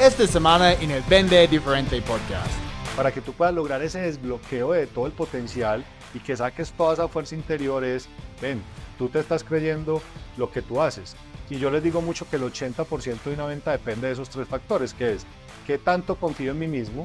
[0.00, 2.50] esta semana en el Vende Diferente Podcast.
[2.96, 5.84] Para que tú puedas lograr ese desbloqueo de todo el potencial
[6.14, 8.08] y que saques toda esa fuerza interior es,
[8.40, 8.62] ven,
[8.96, 10.00] tú te estás creyendo
[10.38, 11.16] lo que tú haces.
[11.50, 14.48] Y yo les digo mucho que el 80% de una venta depende de esos tres
[14.48, 15.26] factores, que es
[15.66, 17.04] qué tanto confío en mí mismo,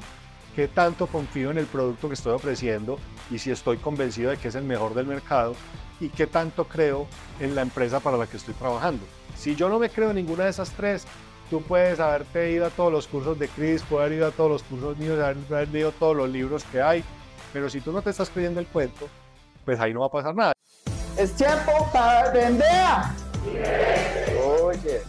[0.56, 2.98] qué tanto confío en el producto que estoy ofreciendo
[3.30, 5.54] y si estoy convencido de que es el mejor del mercado
[6.00, 7.08] y qué tanto creo
[7.42, 9.06] en la empresa para la que estoy trabajando.
[9.36, 11.06] Si yo no me creo en ninguna de esas tres,
[11.50, 14.52] tú puedes haberte ido a todos los cursos de Chris, puedes haber ido a todos
[14.52, 17.04] los cursos míos, haber leído todos los libros que hay,
[17.54, 19.08] pero si tú no te estás creyendo el cuento,
[19.64, 20.54] pues ahí no va a pasar nada.
[21.18, 22.68] Es tiempo para vender.
[24.62, 25.02] Oye.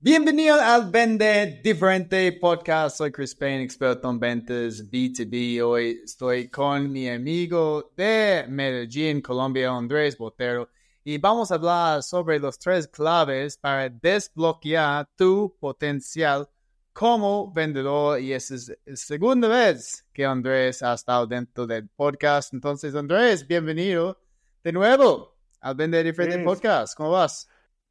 [0.00, 2.98] Bienvenido al Vende Diferente Podcast.
[2.98, 5.64] Soy Chris Payne, experto en ventas B2B.
[5.64, 10.68] Hoy estoy con mi amigo de Medellín, Colombia, Andrés Botero.
[11.04, 16.48] Y vamos a hablar sobre los tres claves para desbloquear tu potencial
[16.92, 18.20] como vendedor.
[18.20, 22.54] Y esa es la segunda vez que Andrés ha estado dentro del podcast.
[22.54, 24.16] Entonces, Andrés, bienvenido
[24.62, 26.96] de nuevo al Vende Diferente Podcast.
[26.96, 27.48] ¿Cómo vas?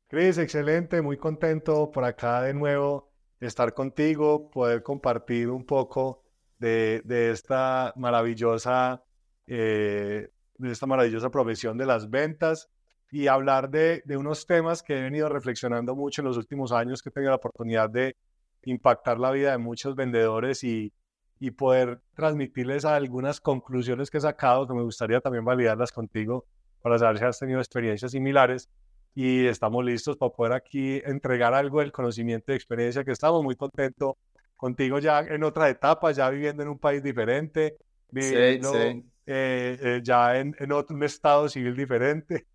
[0.07, 6.23] Cris, excelente, muy contento por acá de nuevo de estar contigo, poder compartir un poco
[6.59, 9.03] de, esta maravillosa
[9.47, 12.69] eh, de esta maravillosa profesión de las ventas
[13.11, 17.09] y hablar de, unos temas que he venido reflexionando mucho en los últimos años, que
[17.09, 18.15] he tenido la oportunidad de
[18.63, 20.93] impactar la vida de muchos vendedores y,
[21.39, 26.45] y poder transmitirles algunas conclusiones que he sacado, que me gustaría también validarlas contigo
[26.81, 28.69] para saber si has tenido experiencias similares
[29.13, 33.55] y estamos listos para poder aquí entregar algo del conocimiento y experiencia que estamos muy
[33.55, 34.13] contentos
[34.55, 37.77] contigo ya en otra etapa, ya viviendo en un país diferente,
[38.09, 42.45] viviendo eh, eh, ya en, en otro, un estado civil diferente.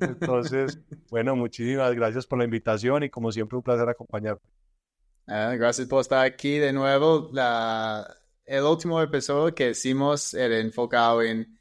[0.00, 4.48] Entonces, bueno, muchísimas gracias por la invitación y como siempre un placer acompañarte.
[5.26, 7.30] Ah, gracias por estar aquí de nuevo.
[7.32, 8.06] La,
[8.44, 11.58] el último episodio que hicimos era enfocado en,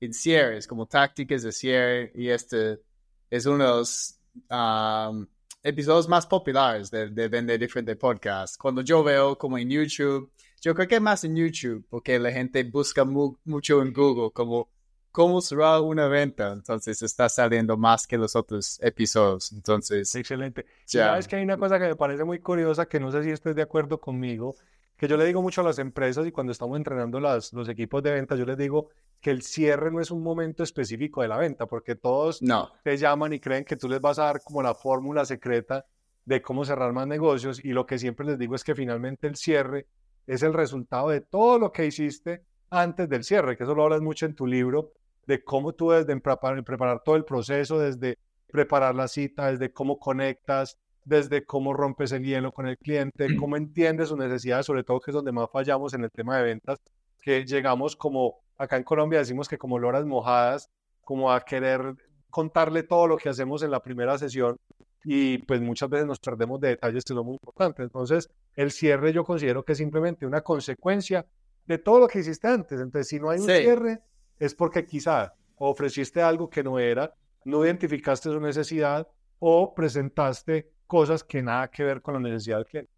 [0.00, 2.80] en cierres, como tácticas de cierre y este
[3.28, 4.18] es uno de los
[4.50, 5.26] um,
[5.62, 8.56] episodios más populares de, de Vender Diferente Podcast.
[8.56, 12.62] Cuando yo veo como en YouTube, yo creo que más en YouTube, porque la gente
[12.64, 14.68] busca mucho en Google como
[15.10, 16.52] cómo cerrar una venta.
[16.52, 19.52] Entonces está saliendo más que los otros episodios.
[19.52, 20.14] Entonces.
[20.14, 20.66] Excelente.
[20.86, 21.06] Ya.
[21.06, 23.54] Sabes que hay una cosa que me parece muy curiosa, que no sé si estés
[23.54, 24.54] de acuerdo conmigo,
[24.96, 28.02] que yo le digo mucho a las empresas y cuando estamos entrenando las, los equipos
[28.02, 28.90] de venta, yo les digo
[29.20, 32.70] que el cierre no es un momento específico de la venta, porque todos no.
[32.82, 35.86] te llaman y creen que tú les vas a dar como la fórmula secreta
[36.24, 39.36] de cómo cerrar más negocios y lo que siempre les digo es que finalmente el
[39.36, 39.86] cierre
[40.26, 44.00] es el resultado de todo lo que hiciste antes del cierre, que eso lo hablas
[44.00, 44.92] mucho en tu libro,
[45.26, 48.18] de cómo tú desde preparar, preparar todo el proceso, desde
[48.50, 53.56] preparar la cita, desde cómo conectas, desde cómo rompes el hielo con el cliente, cómo
[53.56, 56.78] entiendes sus necesidades, sobre todo que es donde más fallamos en el tema de ventas,
[57.22, 60.68] que llegamos como acá en Colombia decimos que como loras mojadas,
[61.02, 61.94] como a querer
[62.28, 64.56] contarle todo lo que hacemos en la primera sesión
[65.02, 67.84] y pues muchas veces nos perdemos de detalles que son muy importantes.
[67.84, 71.26] Entonces, el cierre yo considero que es simplemente una consecuencia
[71.66, 72.80] de todo lo que hiciste antes.
[72.80, 74.00] Entonces, si no hay un cierre,
[74.40, 77.14] es porque quizá ofreciste algo que no era,
[77.44, 79.06] no identificaste su necesidad
[79.38, 82.90] o presentaste cosas que nada que ver con la necesidad del cliente.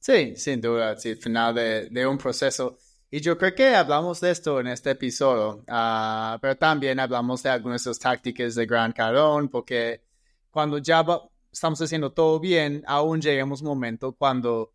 [0.00, 2.76] Sí, sin duda, sí, al final de, de un proceso
[3.14, 7.50] y yo creo que hablamos de esto en este episodio, uh, pero también hablamos de
[7.50, 10.00] algunas de las tácticas de Gran Cardón, porque
[10.50, 11.04] cuando ya
[11.52, 14.72] estamos haciendo todo bien, aún llegamos un momento cuando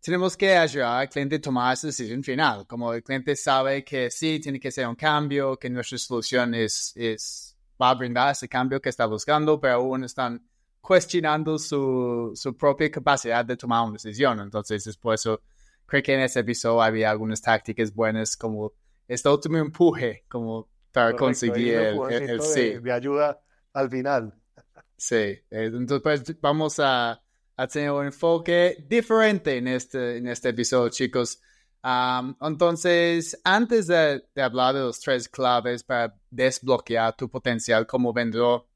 [0.00, 2.66] tenemos que ayudar al cliente a tomar esa decisión final.
[2.66, 6.92] Como el cliente sabe que sí, tiene que ser un cambio, que nuestra solución es,
[6.96, 10.42] es, va a brindar ese cambio que está buscando, pero aún están
[10.80, 14.40] cuestionando su, su propia capacidad de tomar una decisión.
[14.40, 15.42] Entonces, es por eso
[15.86, 18.72] creo que en ese episodio había algunas tácticas buenas como
[19.06, 22.78] este último empuje, como para conseguir el, sí.
[22.78, 23.40] De, ayuda
[23.72, 24.34] al final.
[24.96, 27.20] Sí, eh, entonces pues, vamos a,
[27.62, 31.40] a, tener un enfoque diferente en este, en este episodio, chicos.
[32.40, 38.66] entonces, antes de, de, hablar de los tres claves para desbloquear tu potencial como vendedor,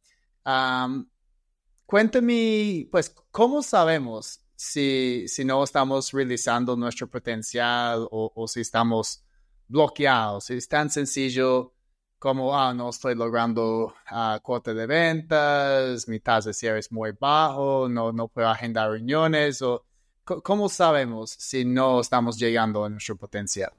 [1.87, 9.25] cuéntame, pues, ¿cómo sabemos si, si no estamos realizando nuestro potencial o, si estamos
[9.67, 10.51] bloqueados.
[10.51, 11.75] Es tan sencillo
[12.25, 17.13] como, ah, no estoy logrando uh, cuota de ventas, mi tasa de cierre es muy
[17.13, 19.61] bajo, no, no puedo agendar reuniones.
[19.61, 19.85] O,
[20.25, 23.75] ¿Cómo sabemos si no estamos llegando a nuestro potencial?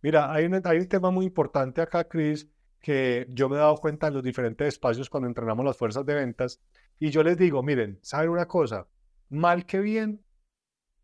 [0.00, 2.48] Mira, hay un, hay un tema muy importante acá, Chris,
[2.80, 6.14] que yo me he dado cuenta en los diferentes espacios cuando entrenamos las fuerzas de
[6.14, 6.62] ventas
[6.98, 8.88] y yo les digo, miren, ¿saben una cosa?
[9.28, 10.24] Mal que bien,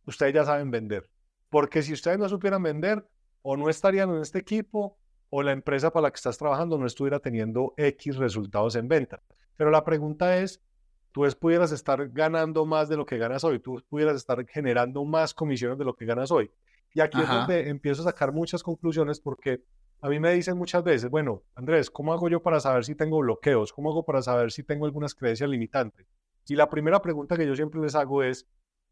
[0.07, 1.11] ustedes ya saben vender.
[1.51, 3.07] Porque si ustedes no supieran vender,
[3.43, 4.97] o no estarían en este equipo,
[5.35, 9.23] o la empresa para la que estás trabajando no estuviera teniendo X resultados en venta.
[9.57, 10.63] Pero la pregunta es,
[11.11, 15.33] tú pudieras estar ganando más de lo que ganas hoy, tú pudieras estar generando más
[15.33, 16.51] comisiones de lo que ganas hoy.
[16.93, 19.65] Y aquí es donde empiezo a sacar muchas conclusiones porque
[20.03, 23.19] a mí me dicen muchas veces, bueno, Andrés, ¿cómo hago yo para saber si tengo
[23.21, 23.73] bloqueos?
[23.73, 26.07] ¿Cómo hago para saber si tengo algunas creencias limitantes?
[26.47, 28.47] Y la primera pregunta que yo siempre les hago es,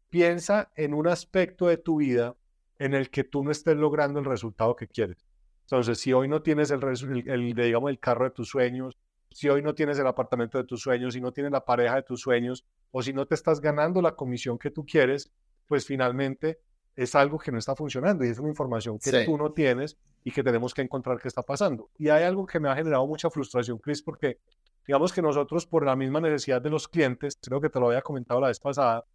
[0.09, 2.35] piensa en un aspecto de tu vida
[2.79, 5.23] en el que tú no estés logrando el resultado que quieres.
[5.71, 6.83] Entonces, si hoy no tienes el,
[7.27, 8.97] el, digamos, el carro de tus sueños,
[9.29, 12.03] si hoy no tienes el apartamento de tus sueños, si no tienes la pareja de
[12.03, 15.31] tus sueños, o si no te estás ganando la comisión que tú quieres,
[15.69, 16.59] pues finalmente
[16.93, 20.31] es algo que no está funcionando y es una información que tú no tienes y
[20.31, 21.89] que tenemos que encontrar qué está pasando.
[21.97, 24.39] Y hay algo que me ha generado mucha frustración, Chris, porque
[24.85, 28.01] digamos que nosotros por la misma necesidad de los clientes, creo que te lo había
[28.01, 29.05] comentado la vez pasada,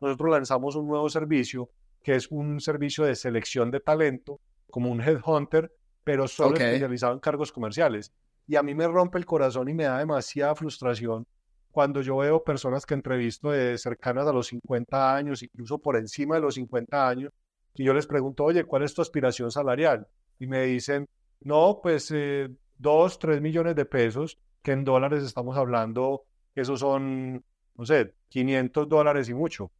[0.00, 1.68] nosotros lanzamos un nuevo servicio
[2.02, 4.40] que es un servicio de selección de talento,
[4.70, 5.70] como un headhunter,
[6.06, 8.12] pero solo especializado en cargos comerciales.
[8.46, 11.26] Y a mí me rompe el corazón y me da demasiada frustración
[11.72, 16.36] cuando yo veo personas que entrevisto de cercanas a los 50 años, incluso por encima
[16.36, 17.32] de los 50 años,
[17.74, 20.06] y yo les pregunto, oye, ¿cuál es tu aspiración salarial?
[20.38, 21.08] Y me dicen,
[21.40, 26.22] no, pues eh, dos, tres millones de pesos, que en dólares estamos hablando,
[26.54, 27.44] esos son,
[27.74, 29.72] no sé, 500 dólares y mucho,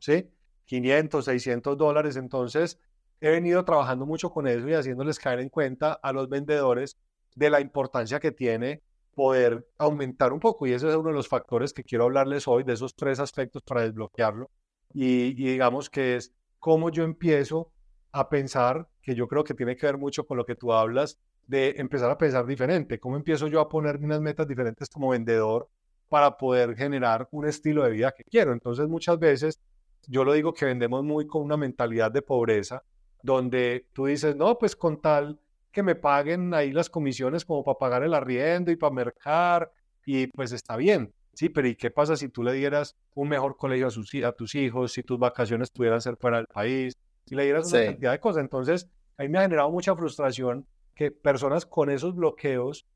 [0.00, 0.28] ¿sí?
[0.66, 2.16] 500, 600 dólares.
[2.16, 2.78] Entonces,
[3.20, 6.96] he venido trabajando mucho con eso y haciéndoles caer en cuenta a los vendedores
[7.34, 8.82] de la importancia que tiene
[9.14, 10.66] poder aumentar un poco.
[10.66, 13.62] Y ese es uno de los factores que quiero hablarles hoy, de esos tres aspectos
[13.62, 14.50] para desbloquearlo.
[14.92, 17.72] Y, digamos que es cómo yo empiezo
[18.12, 21.18] a pensar, que yo creo que tiene que ver mucho con lo que tú hablas,
[21.46, 22.98] de empezar a pensar diferente.
[23.00, 25.68] ¿Cómo empiezo yo a ponerme unas metas diferentes como vendedor
[26.08, 28.52] para poder generar un estilo de vida que quiero?
[28.52, 29.60] Entonces muchas veces
[30.06, 32.82] yo lo digo que vendemos muy con una mentalidad de pobreza,
[33.22, 35.38] donde tú dices, no, pues con tal
[35.72, 39.70] que me paguen ahí las comisiones como para pagar el arriendo y para mercar,
[40.06, 41.12] y pues está bien.
[41.34, 44.54] Sí, pero ¿y qué pasa si tú le dieras un mejor colegio a, a tus
[44.54, 46.96] hijos, si tus vacaciones pudieran ser fuera del país,
[47.26, 48.40] si le dieras una cantidad de cosas?
[48.40, 52.86] Entonces, ahí me ha generado mucha frustración que personas con esos bloqueos,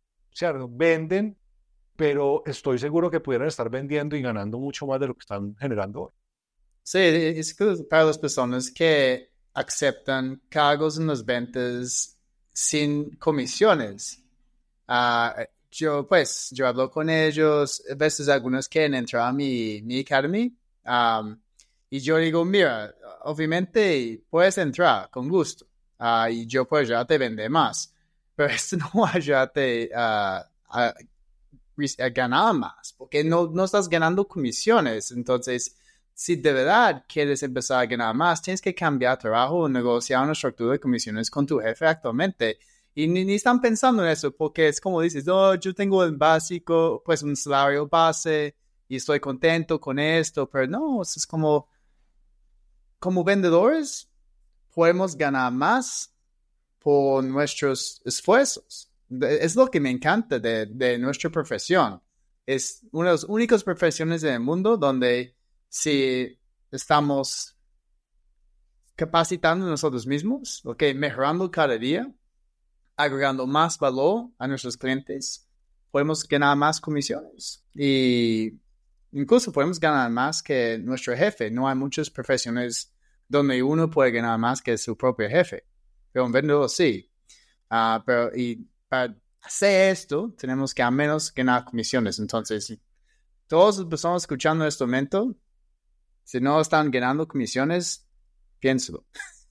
[0.43, 1.37] o venden,
[1.97, 5.55] pero estoy seguro que pudieran estar vendiendo y ganando mucho más de lo que están
[5.57, 6.13] generando hoy.
[6.83, 7.55] Sí, es
[7.91, 12.17] para las personas que aceptan cargos en las ventas
[12.53, 14.23] sin comisiones.
[14.89, 20.01] Uh, yo, pues, yo hablo con ellos, a veces algunos quieren entrar a mi, mi
[20.01, 20.53] academy,
[20.85, 21.39] um,
[21.89, 25.67] y yo digo, mira, obviamente puedes entrar con gusto,
[26.01, 27.95] uh, y yo pues ya te vende más,
[28.35, 30.95] pero esto no va a ayudarte a, a,
[32.13, 35.77] ganar más, porque no, no estás ganando comisiones, entonces
[36.21, 40.33] si de verdad quieres empezar a ganar más, tienes que cambiar trabajo o negociar una
[40.33, 42.59] estructura de comisiones con tu jefe actualmente.
[42.95, 47.03] Y ni, están pensando en eso, porque es como dices, oh, yo tengo el básico,
[47.07, 48.55] pues un salario base
[48.87, 51.69] y estoy contento con esto, pero no, es como,
[52.99, 54.07] como vendedores,
[54.75, 56.15] podemos ganar más
[56.81, 58.93] por nuestros esfuerzos.
[59.09, 62.03] Es lo que me encanta de, de nuestra profesión.
[62.45, 65.40] Es una de las únicas profesiones en el mundo donde
[65.71, 66.39] si
[66.71, 67.57] estamos
[68.97, 72.13] capacitando nosotros mismos, okay, mejorando cada día,
[72.97, 75.49] agregando más valor a nuestros clientes,
[75.91, 78.61] podemos ganar más comisiones y
[79.13, 81.51] incluso podemos ganar más que nuestro jefe.
[81.51, 82.93] No hay muchas profesiones
[83.27, 85.65] donde uno puede ganar más que su propio jefe,
[86.13, 87.11] pero un vendedor sí.
[87.71, 92.19] Ah, pero y para hacer esto, tenemos que al menos ganar comisiones.
[92.19, 92.77] Entonces,
[93.47, 95.37] todos los que estamos escuchando en este momento,
[96.25, 98.07] si no están ganando comisiones,
[98.59, 99.05] piénselo.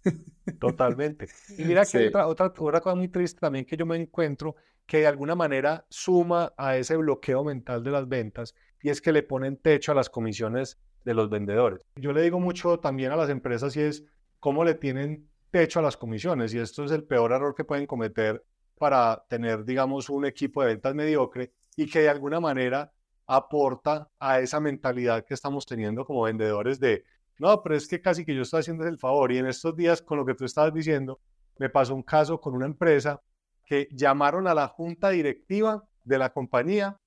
[0.59, 1.27] Totalmente.
[1.57, 4.99] Y mira que hay otra, otra, cosa muy triste también que yo me encuentro que
[4.99, 9.23] de alguna manera suma a ese bloqueo mental de las ventas y es que le
[9.23, 11.85] ponen techo a las comisiones de los vendedores.
[11.95, 14.03] Yo le digo mucho también a las empresas y es
[14.39, 17.85] cómo le tienen techo a las comisiones y esto es el peor error que pueden
[17.85, 18.43] cometer
[18.77, 22.91] para tener, digamos, un equipo de ventas mediocre y que de alguna manera
[23.29, 27.03] aporta a esa mentalidad que estamos teniendo como vendedores de,
[27.37, 29.31] no, pero es que casi que yo estoy haciendo el favor.
[29.31, 31.21] Y en estos días, con lo que tú estabas diciendo,
[31.59, 33.21] me pasó un caso con una empresa
[33.63, 36.99] que llamaron a la junta directiva de la compañía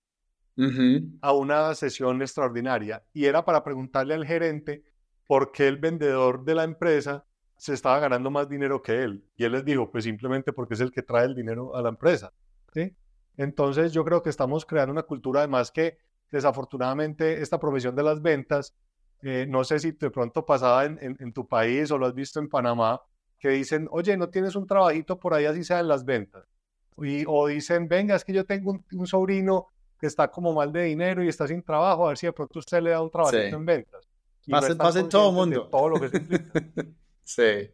[1.22, 4.84] a una sesión extraordinaria y era para preguntarle al gerente
[5.26, 7.24] por qué el vendedor de la empresa
[7.56, 9.24] se estaba ganando más dinero que él.
[9.34, 11.88] Y él les dijo, pues simplemente porque es el que trae el dinero a la
[11.88, 12.32] empresa.
[12.72, 12.94] ¿sí?
[13.36, 15.98] Entonces yo creo que estamos creando una cultura además que
[16.32, 18.74] desafortunadamente esta profesión de las ventas,
[19.22, 22.40] eh, no sé si de pronto pasaba en, en, tu país o lo has visto
[22.40, 23.00] en Panamá,
[23.38, 26.44] que dicen, oye, no tienes un trabajito por ahí así sean las ventas.
[26.96, 29.68] Y, o dicen, venga, es que yo tengo un, sobrino
[30.00, 32.58] que está como mal de dinero y está sin trabajo, a ver si de pronto
[32.58, 34.08] usted le da un trabajito en ventas.
[34.48, 35.68] Pasa, en todo el mundo.
[35.68, 36.10] Todo lo que
[37.22, 37.70] sí.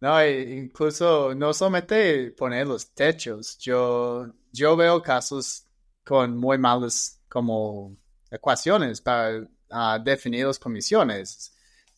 [0.00, 3.56] No, incluso no solamente poner los techos.
[3.58, 5.66] Yo, yo veo casos
[6.04, 7.96] con muy malas como
[8.30, 11.52] ecuaciones para uh, definir las comisiones.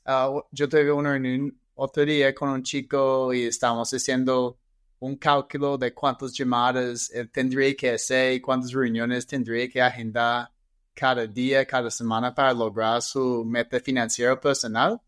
[0.06, 4.58] Uh, yo tuve una reunión otro día con un chico y estábamos haciendo
[5.00, 10.50] un cálculo de cuántas llamadas él tendría que hacer y cuántas reuniones tendría que agendar
[10.94, 15.00] cada día, cada semana para lograr su meta financiera personal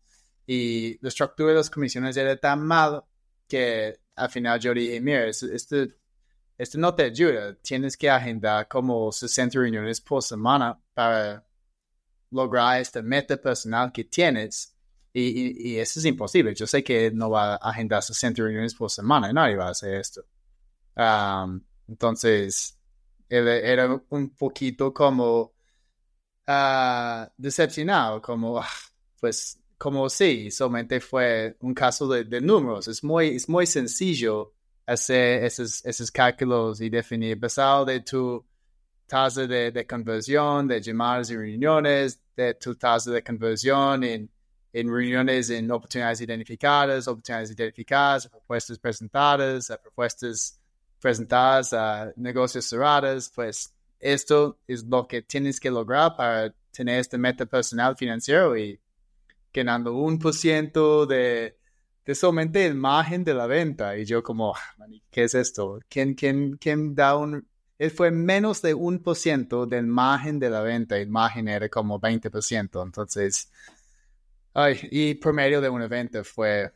[0.47, 3.03] y la estructura de las comisiones era tan mal
[3.47, 5.95] que al final yo dije, mira, este,
[6.57, 11.45] este, no te ayuda, tienes que agendar como 60 reuniones por semana para
[12.31, 14.73] lograr esta meta personal que tienes.
[15.13, 16.53] Y, eso es imposible.
[16.53, 19.95] Yo sé que no va a agendar 60 reuniones por semana, nadie va a hacer
[19.95, 20.25] esto.
[21.87, 22.77] entonces,
[23.29, 25.53] era un poquito como
[26.47, 28.67] uh, decepcionado, como, ah,
[29.19, 32.87] pues como sí, solamente fue un caso de, números.
[32.87, 34.54] Es muy, es muy sencillo
[34.85, 38.45] hacer esos, cálculos y definir basado de tu
[39.07, 44.29] tasa de, conversión, de llamadas y reuniones, de tu tasa de conversión en,
[44.73, 50.59] en reuniones en oportunidades identificadas, oportunidades identificadas, propuestas presentadas, propuestas
[50.99, 57.17] presentadas a negocios cerrados, pues esto es lo que tienes que lograr para tener este
[57.17, 58.79] meta personal financiero y
[59.53, 61.57] ganando un por ciento de,
[62.05, 63.97] de solamente el margen de la venta.
[63.97, 65.79] Y yo como, ah, ¿qué es esto?
[65.89, 67.47] ¿Quién, quién, quién da un...?
[67.77, 70.97] Él fue menos de un por ciento del margen de la venta.
[70.97, 72.83] El margen era como 20%.
[72.83, 73.51] Entonces,
[74.53, 76.71] ay, y promedio de una venta fue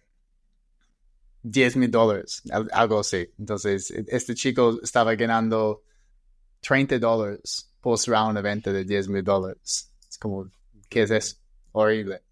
[1.43, 2.41] 10 mil dólares,
[2.74, 3.29] algo así.
[3.38, 5.83] Entonces, e, este chico estaba ganando
[6.62, 9.91] 30 dólares por cerrar una venta de 10 mil dólares.
[10.09, 10.50] Es como,
[10.89, 11.38] ¿qué es eso?
[11.71, 12.24] Horrible.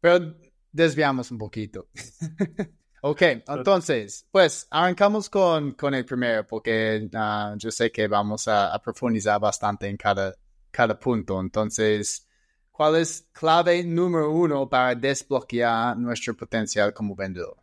[0.00, 0.34] Pero
[0.72, 1.88] desviamos un poquito.
[3.02, 8.80] ok, entonces, pues arrancamos con, con el primero porque ah, yo sé que vamos a,
[8.82, 10.34] profundizar bastante en cada,
[10.70, 11.40] cada punto.
[11.40, 12.26] Entonces,
[12.70, 17.56] ¿cuál es clave número uno para desbloquear nuestro potencial como vendedor?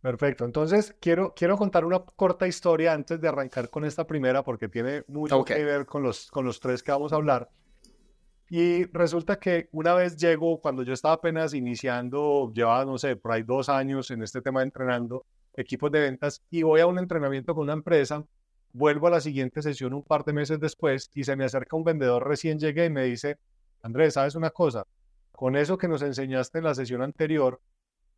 [0.00, 0.44] Perfecto.
[0.44, 5.04] Entonces, quiero, quiero contar una corta historia antes de arrancar con esta primera porque tiene
[5.06, 7.48] mucho que ver con los, con los tres que vamos a hablar.
[8.54, 13.32] Y resulta que una vez llego, cuando yo estaba apenas iniciando, llevaba, no sé, por
[13.32, 16.98] ahí dos años en este tema de entrenando equipos de ventas, y voy a un
[16.98, 18.22] entrenamiento con una empresa,
[18.74, 21.84] vuelvo a la siguiente sesión un par de meses después y se me acerca un
[21.84, 23.38] vendedor recién llegué y me dice,
[23.80, 24.86] Andrés, ¿sabes una cosa?
[25.30, 27.58] Con eso que nos enseñaste en la sesión anterior,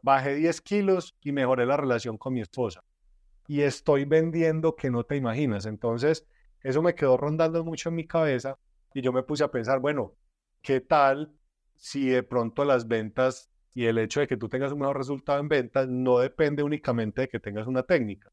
[0.03, 2.83] bajé 10 kilos y mejoré la relación con mi esposa.
[3.47, 5.65] Y estoy vendiendo que no te imaginas.
[5.65, 6.27] Entonces,
[6.61, 8.59] eso me quedó rondando mucho en mi cabeza
[8.93, 10.15] y yo me puse a pensar, bueno,
[10.65, 11.33] ¿qué tal
[11.77, 15.39] si de pronto las ventas y el hecho de que tú tengas un mejor resultado
[15.39, 18.33] en ventas no depende únicamente de que tengas una técnica?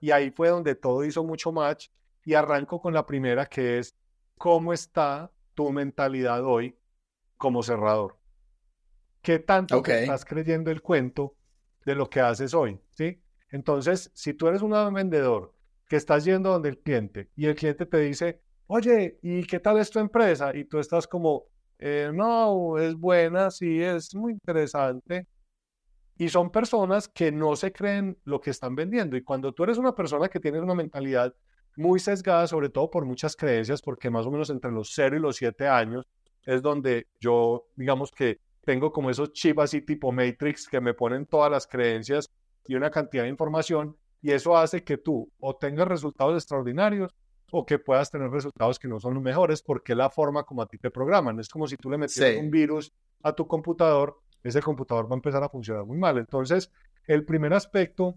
[0.00, 1.88] Y ahí fue donde todo hizo mucho match
[2.24, 3.96] y arranco con la primera que es,
[4.38, 6.78] ¿cómo está tu mentalidad hoy
[7.36, 8.16] como cerrador?
[9.20, 11.34] ¿Qué tanto estás creyendo el cuento
[11.84, 12.78] de lo que haces hoy?
[12.90, 13.20] ¿sí?
[13.50, 15.52] Entonces, si tú eres un vendedor
[15.88, 19.78] que estás yendo donde el cliente y el cliente te dice, oye, ¿y qué tal
[19.78, 20.54] es tu empresa?
[20.54, 21.46] Y tú estás como,
[21.78, 25.26] eh, no, es buena, sí, es muy interesante.
[26.16, 29.16] Y son personas que no se creen lo que están vendiendo.
[29.16, 31.34] Y cuando tú eres una persona que tiene una mentalidad
[31.76, 35.20] muy sesgada, sobre todo por muchas creencias, porque más o menos entre los 0 y
[35.20, 36.06] los 7 años
[36.44, 41.26] es donde yo, digamos que tengo como esos chips así tipo Matrix que me ponen
[41.26, 42.30] todas las creencias
[42.66, 47.14] y una cantidad de información y eso hace que tú o tengas resultados extraordinarios
[47.50, 50.62] o que puedas tener resultados que no son los mejores porque es la forma como
[50.62, 51.38] a ti te programan.
[51.38, 55.16] Es como si tú le metieras un virus a tu computador, ese computador va a
[55.16, 56.18] empezar a funcionar muy mal.
[56.18, 56.70] Entonces,
[57.06, 58.16] el primer aspecto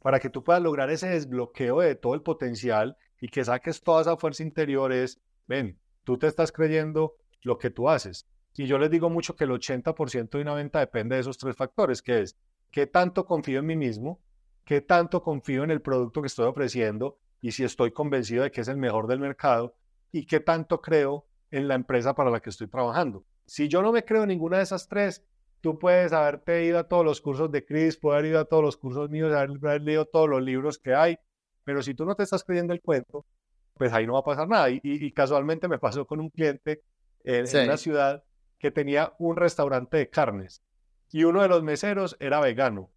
[0.00, 4.02] para que tú puedas lograr ese desbloqueo de todo el potencial y que saques toda
[4.02, 8.26] esa fuerza interior es, ven, tú te estás creyendo lo que tú haces.
[8.54, 11.56] Y yo les digo mucho que el 80% de una venta depende de esos tres
[11.56, 12.36] factores, que es
[12.70, 14.20] qué tanto confío en mí mismo,
[14.64, 18.62] qué tanto confío en el producto que estoy ofreciendo y si estoy convencido de que
[18.62, 19.76] es el mejor del mercado
[20.12, 23.26] y qué tanto creo en la empresa para la que estoy trabajando.
[23.44, 25.26] Si yo no me creo en ninguna de esas tres,
[25.60, 28.62] tú puedes haberte ido a todos los cursos de Chris, puedes haber ido a todos
[28.62, 31.18] los cursos míos, haber, leído todos los libros que hay,
[31.64, 33.26] Pero si tú no te estás creyendo el cuento,
[33.74, 34.68] pues ahí no va a pasar nada.
[34.70, 36.82] Y, casualmente me pasó con un cliente
[37.24, 38.24] en, una ciudad
[38.58, 40.62] que tenía un restaurante de carnes
[41.10, 42.90] y uno de los meseros era vegano.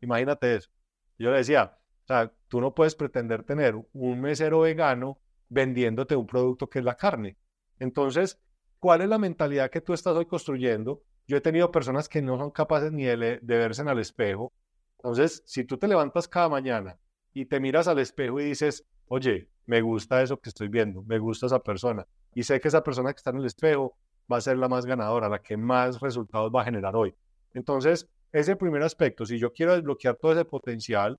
[0.00, 0.70] Imagínate eso.
[1.18, 1.77] Yo le decía,
[2.08, 6.96] sea, tú no puedes pretender tener un mesero vegano vendiéndote un producto que es la
[6.96, 7.36] carne.
[7.78, 8.40] Entonces,
[8.78, 11.02] ¿cuál es la mentalidad que tú estás hoy construyendo?
[11.26, 14.52] Yo he tenido personas que no son capaces ni de, de verse en el espejo.
[14.98, 16.98] Entonces, si tú te levantas cada mañana
[17.32, 21.18] y te miras al espejo y dices, oye, me gusta eso que estoy viendo, me
[21.18, 23.96] gusta esa persona, y sé que esa persona que está en el espejo
[24.30, 27.14] va a ser la más ganadora, la que más resultados va a generar hoy.
[27.54, 31.18] Entonces, ese primer aspecto, si yo quiero desbloquear todo ese potencial,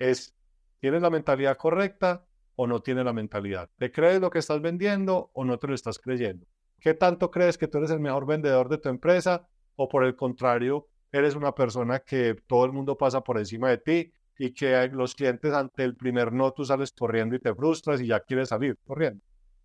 [0.00, 0.34] es,
[0.80, 2.26] ¿tienes la mentalidad correcta
[2.56, 3.70] o no tienes la mentalidad?
[3.78, 6.44] ¿Te crees lo que estás vendiendo o no te lo estás creyendo?
[6.80, 10.16] ¿Qué tanto crees que tú eres el mejor vendedor de tu empresa o por el
[10.16, 14.88] contrario, eres una persona que todo el mundo pasa por encima de ti y que
[14.88, 18.48] los clientes ante el primer no tú sales corriendo y te frustras y ya quieres
[18.48, 19.22] salir corriendo?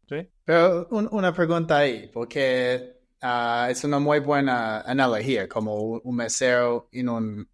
[0.08, 0.30] ¿Sí?
[0.44, 2.96] Pero una pregunta ahí, porque
[3.28, 7.50] Ah, es una muy buena analogía, como un mesero en un,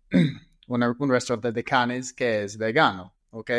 [0.74, 3.52] un, restaurante de carnes que es vegano, ¿ok?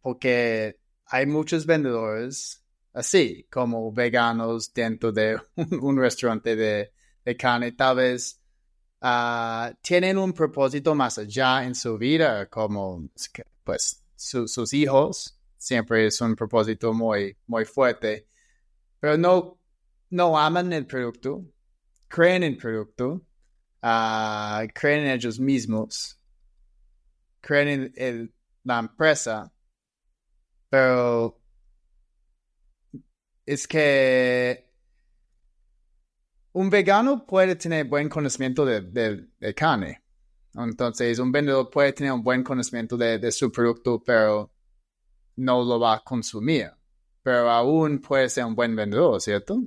[0.00, 5.40] Porque hay muchos vendedores así, como veganos dentro de
[5.80, 6.92] un, restaurante de,
[7.24, 8.40] de, carne, tal vez
[9.00, 13.08] ah, tienen un propósito más allá en su vida, como
[13.64, 18.28] pues sus hijos, siempre es un propósito muy, muy fuerte,
[19.00, 19.58] pero no
[20.14, 21.44] no aman el producto,
[22.06, 23.22] creen en el producto,
[23.84, 26.18] uh, creen en ellos mismos,
[27.40, 29.52] creen en la empresa,
[30.70, 31.38] pero
[33.44, 34.72] es que
[36.52, 40.02] un vegano puede tener buen conocimiento de, carne.
[40.54, 44.52] Entonces, un vendedor puede tener un buen conocimiento de, de, su producto, pero
[45.36, 46.70] no lo va a consumir.
[47.22, 49.62] Pero aún puede ser un buen vendedor, ¿cierto?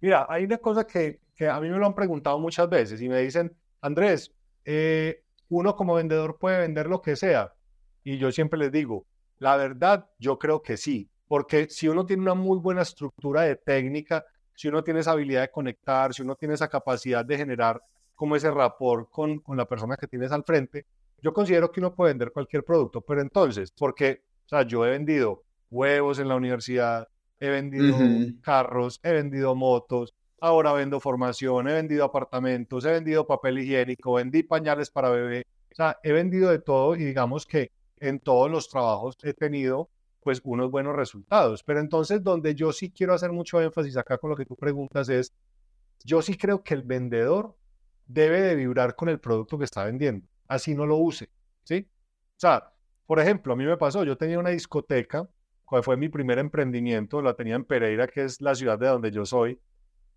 [0.00, 3.20] Mira, hay una cosa que, a mí me lo han preguntado muchas veces y me
[3.20, 4.32] dicen, Andrés,
[4.64, 7.52] eh, uno como vendedor puede vender lo que sea.
[8.02, 9.06] Y yo siempre les digo,
[9.38, 13.56] la verdad, yo creo que sí, porque si uno tiene una muy buena estructura de
[13.56, 17.82] técnica, si uno tiene esa habilidad de conectar, si uno tiene esa capacidad de generar
[18.14, 20.86] como ese rapport con, con la persona que tienes al frente,
[21.22, 23.02] yo considero que uno puede vender cualquier producto.
[23.02, 27.96] Pero entonces, porque, o sea, yo he vendido huevos en la universidad, he vendido
[28.42, 34.42] carros, he vendido motos, ahora vendo formación, he vendido apartamentos, he vendido papel higiénico, vendí
[34.42, 35.46] pañales para bebé.
[35.72, 39.90] O sea, he vendido de todo y digamos que en todos los trabajos he tenido
[40.22, 41.62] pues unos buenos resultados.
[41.62, 45.08] Pero entonces donde yo sí quiero hacer mucho énfasis acá con lo que tú preguntas
[45.08, 45.32] es,
[46.04, 47.56] yo sí creo que el vendedor
[48.06, 51.30] debe de vibrar con el producto que está vendiendo, así no lo use,
[51.64, 51.88] ¿sí?
[51.90, 52.72] O sea,
[53.06, 55.28] por ejemplo, a mí me pasó, yo tenía una discoteca
[55.64, 59.10] cuál fue mi primer emprendimiento, la tenía en Pereira, que es la ciudad de donde
[59.10, 59.60] yo soy,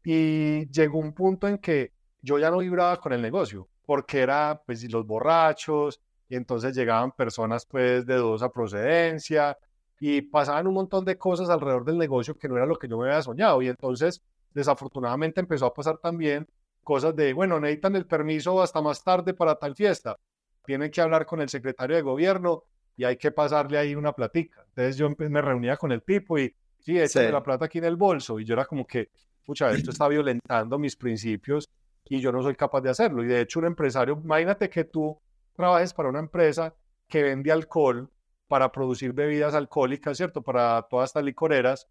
[0.03, 4.61] y llegó un punto en que yo ya no vibraba con el negocio, porque era
[4.65, 9.57] pues los borrachos, y entonces llegaban personas pues de dudosa procedencia,
[9.99, 12.97] y pasaban un montón de cosas alrededor del negocio que no era lo que yo
[12.97, 14.21] me había soñado, y entonces
[14.53, 16.47] desafortunadamente empezó a pasar también
[16.83, 20.17] cosas de, bueno, necesitan el permiso hasta más tarde para tal fiesta,
[20.65, 22.63] tienen que hablar con el secretario de gobierno,
[22.95, 24.61] y hay que pasarle ahí una platica.
[24.67, 27.95] Entonces yo me reunía con el tipo y, sí, échale la plata aquí en el
[27.95, 28.41] bolso.
[28.41, 29.07] Y yo era como que,
[29.49, 31.67] pucha, esto está violentando mis principios
[32.05, 33.23] y yo no soy capaz de hacerlo.
[33.23, 35.19] Y de hecho un empresario, imagínate que tú
[35.55, 36.75] trabajes para una empresa
[37.07, 38.11] que vende alcohol
[38.47, 40.43] para producir bebidas alcohólicas, ¿cierto?
[40.43, 41.87] Para todas estas licoreras.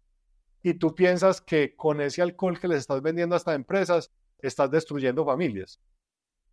[0.63, 4.71] Y tú piensas que con ese alcohol que les estás vendiendo a estas empresas, estás
[4.71, 5.81] destruyendo familias.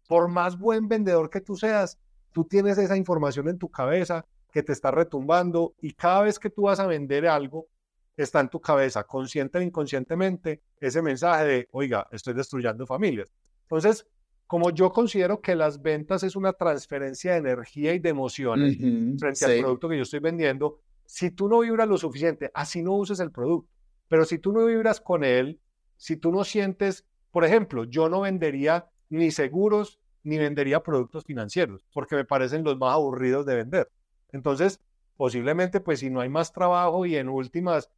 [0.09, 2.01] Por más buen vendedor que tú seas,
[2.33, 6.51] tú tienes esa información en tu cabeza que te está retumbando y cada vez que
[6.51, 7.69] tú vas a vender algo,
[8.17, 13.31] está en tu cabeza, consciente o inconscientemente, ese mensaje de, oiga, estoy destruyendo familias.
[13.63, 14.07] Entonces,
[14.47, 18.77] como yo considero que las ventas es una transferencia de energía y de emociones
[19.19, 22.93] frente al producto que yo estoy vendiendo, si tú no vibras lo suficiente, así no
[22.93, 23.71] uses el producto.
[24.09, 25.61] Pero si tú no vibras con él,
[25.97, 31.85] si tú no sientes, por ejemplo, yo no vendería ni seguros ni vendería productos financieros,
[31.93, 33.91] porque me parecen los más aburridos de vender.
[34.33, 34.81] Entonces,
[35.17, 37.91] posiblemente, pues si no hay más trabajo y en últimas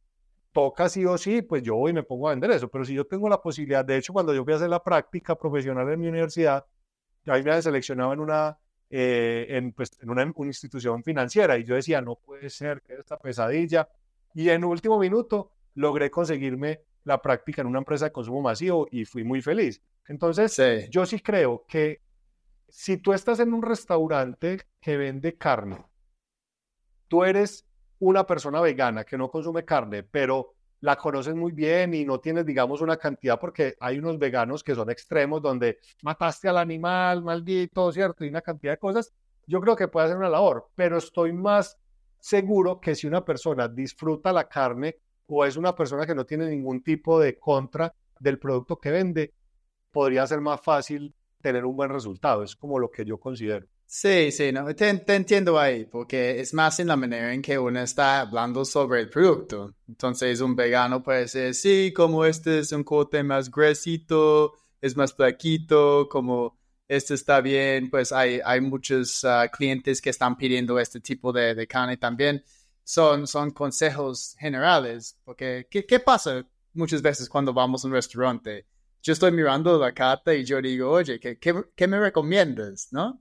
[0.51, 2.69] toca sí o sí, pues yo voy y me pongo a vender eso.
[2.69, 5.35] Pero si yo tengo la posibilidad, de hecho, cuando yo fui a hacer la práctica
[5.35, 6.65] profesional en mi universidad,
[7.27, 8.57] ahí me habían seleccionado en una,
[8.89, 13.17] eh, en, pues, en una, institución financiera y yo decía, no puede ser que esta
[13.17, 13.89] pesadilla.
[14.33, 19.05] Y en último minuto logré conseguirme la práctica en una empresa de consumo masivo y
[19.05, 19.81] fui muy feliz.
[20.07, 20.59] Entonces,
[20.89, 22.01] yo sí creo que
[22.67, 25.89] si tú estás en un restaurante que vende carne
[27.09, 27.65] tú eres
[27.99, 32.45] una persona vegana que no consume carne, pero la conoces muy bien y no tienes,
[32.45, 37.91] digamos, una cantidad, porque hay unos veganos que son extremos donde mataste al animal, maldito,
[37.91, 38.23] ¿cierto?
[38.23, 39.13] Y una cantidad de cosas.
[39.45, 41.77] Yo creo que puede hacer una labor, pero estoy más
[42.19, 46.49] seguro que si una persona disfruta la carne o es una persona que no tiene
[46.49, 49.33] ningún tipo de contra del producto que vende,
[49.91, 52.43] podría ser más fácil tener un buen resultado.
[52.43, 53.67] Es como lo que yo considero.
[53.91, 57.79] Sí, sí, no, te, entiendo ahí, porque es más en la manera en que uno
[57.81, 59.73] está hablando sobre el producto.
[59.87, 65.11] Entonces, un vegano puede decir, sí, como este es un corte más gruesito, es más
[65.15, 70.99] flaquito, como este está bien, pues hay, hay muchos ah, clientes que están pidiendo este
[70.99, 72.43] tipo de, de, carne también.
[72.83, 78.67] Son, son consejos generales, porque ¿qué, ¿qué pasa muchas veces cuando vamos a un restaurante?
[79.01, 82.89] Yo estoy mirando la carta y yo digo, oye, ¿qué, qué, qué me recomiendas?
[82.91, 83.19] ¿No?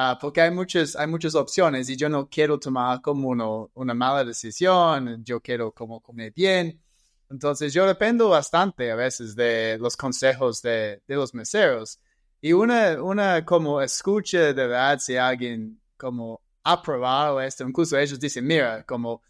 [0.00, 3.94] Ah, porque hay muchas, hay muchas opciones y yo no quiero tomar como uno, una
[3.94, 6.80] mala decisión, yo quiero como comer bien.
[7.28, 11.98] Entonces yo dependo bastante a veces de los consejos de, de los meseros.
[12.40, 18.20] Y una, una como escucha de verdad si alguien como ha probado esto, incluso ellos
[18.20, 19.20] dicen, mira, como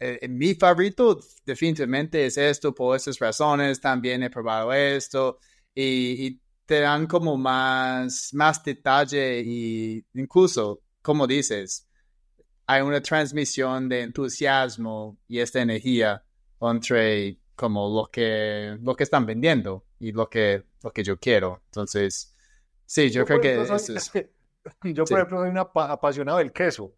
[0.00, 5.38] eh, mi favorito definitivamente es esto por estas razones, también he probado esto
[5.74, 11.88] y, y te dan como más, más detalle y incluso, como dices,
[12.66, 16.22] hay una transmisión de entusiasmo y esta energía
[16.60, 21.62] entre como lo que, lo que están vendiendo y lo que, lo que yo quiero.
[21.68, 22.36] Entonces,
[22.84, 24.12] sí, yo, creo que eso es...
[24.82, 26.92] Yo, por ejemplo, soy un apasionado del queso.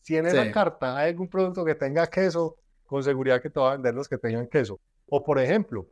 [0.00, 3.68] Si en esa carta hay algún producto que tenga queso, con seguridad que te va
[3.68, 4.80] a vender los que tengan queso.
[5.06, 5.86] O, por ejemplo,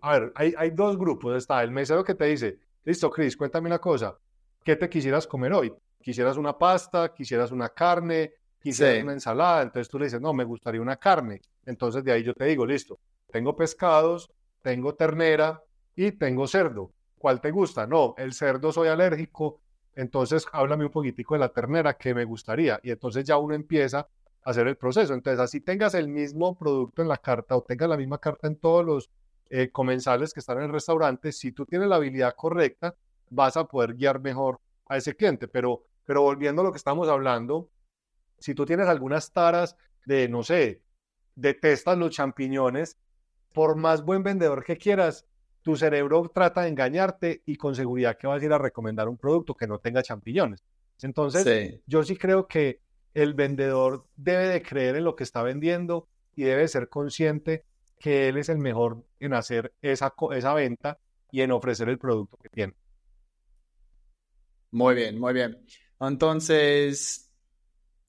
[0.00, 1.36] a ver, hay, hay dos grupos.
[1.36, 4.16] Está el mesero que te dice, listo, Chris, cuéntame una cosa.
[4.64, 5.72] ¿Qué te quisieras comer hoy?
[6.00, 7.12] ¿Quisieras una pasta?
[7.12, 8.32] ¿Quisieras una carne?
[8.60, 9.62] ¿Quisieras una ensalada?
[9.62, 11.40] Entonces tú le dices, no, me gustaría una carne.
[11.64, 12.98] Entonces de ahí yo te digo, listo,
[13.30, 14.30] tengo pescados,
[14.62, 15.62] tengo ternera
[15.94, 16.92] y tengo cerdo.
[17.18, 17.86] ¿Cuál te gusta?
[17.86, 19.60] No, el cerdo soy alérgico.
[19.94, 22.78] Entonces háblame un poquitico de la ternera que me gustaría.
[22.82, 25.14] Y entonces ya uno empieza a hacer el proceso.
[25.14, 28.56] Entonces así tengas el mismo producto en la carta o tengas la misma carta en
[28.56, 29.10] todos los
[29.50, 32.94] eh, comensales que están en el restaurante, si tú tienes la habilidad correcta,
[33.30, 35.48] vas a poder guiar mejor a ese cliente.
[35.48, 37.70] Pero, pero volviendo a lo que estamos hablando,
[38.38, 40.82] si tú tienes algunas taras de, no sé,
[41.34, 42.98] detestas los champiñones,
[43.52, 45.26] por más buen vendedor que quieras,
[45.62, 49.16] tu cerebro trata de engañarte y con seguridad que vas a ir a recomendar un
[49.16, 50.62] producto que no tenga champiñones.
[51.02, 52.80] Entonces, yo sí creo que
[53.14, 57.64] el vendedor debe de creer en lo que está vendiendo y debe ser consciente
[57.98, 60.98] que él es el mejor en hacer esa, esa venta
[61.30, 62.74] y en ofrecer el producto que tiene.
[64.70, 65.64] Muy bien, muy bien.
[66.00, 67.30] Entonces,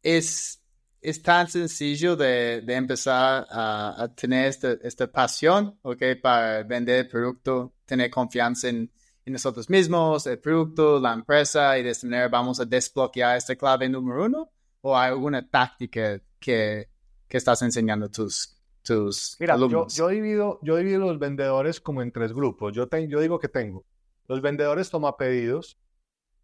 [0.02, 0.62] es,
[1.02, 6.04] es tan sencillo de, empezar a, tener esta, esta pasión, ¿ok?
[6.22, 8.92] Para vender el producto, tener confianza en,
[9.26, 13.56] en, nosotros mismos, el producto, la empresa, y de esta manera vamos a desbloquear esta
[13.56, 14.52] clave número uno.
[14.82, 16.90] ¿O hay alguna táctica que,
[17.28, 18.57] que estás enseñando a tus
[19.40, 19.58] Mira,
[19.90, 22.74] Yo, divido, yo divido los vendedores como en tres grupos.
[22.74, 23.86] Yo, yo digo que tengo
[24.28, 25.78] los vendedores toma pedidos,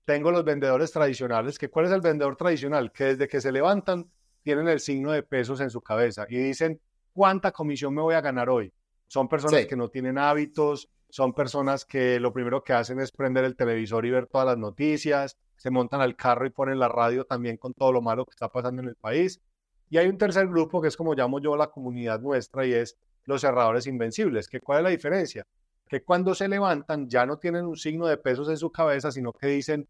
[0.05, 2.91] tengo los vendedores tradicionales, que ¿cuál es el vendedor tradicional?
[2.91, 4.09] Que desde que se levantan
[4.41, 6.79] tienen el signo de pesos en su cabeza y dicen,
[7.13, 8.73] ¿cuánta comisión me voy a ganar hoy?
[9.07, 13.45] Son personas que no tienen hábitos, son personas que lo primero que hacen es prender
[13.45, 17.25] el televisor y ver todas las noticias, se montan al carro y ponen la radio
[17.25, 19.39] también con todo lo malo que está pasando en el país.
[19.93, 22.97] Y hay un tercer grupo que es como llamo yo la comunidad nuestra y es
[23.25, 24.47] los cerradores invencibles.
[24.47, 25.45] ¿Que ¿Cuál es la diferencia?
[25.87, 29.33] Que cuando se levantan ya no tienen un signo de pesos en su cabeza, sino
[29.33, 29.87] que dicen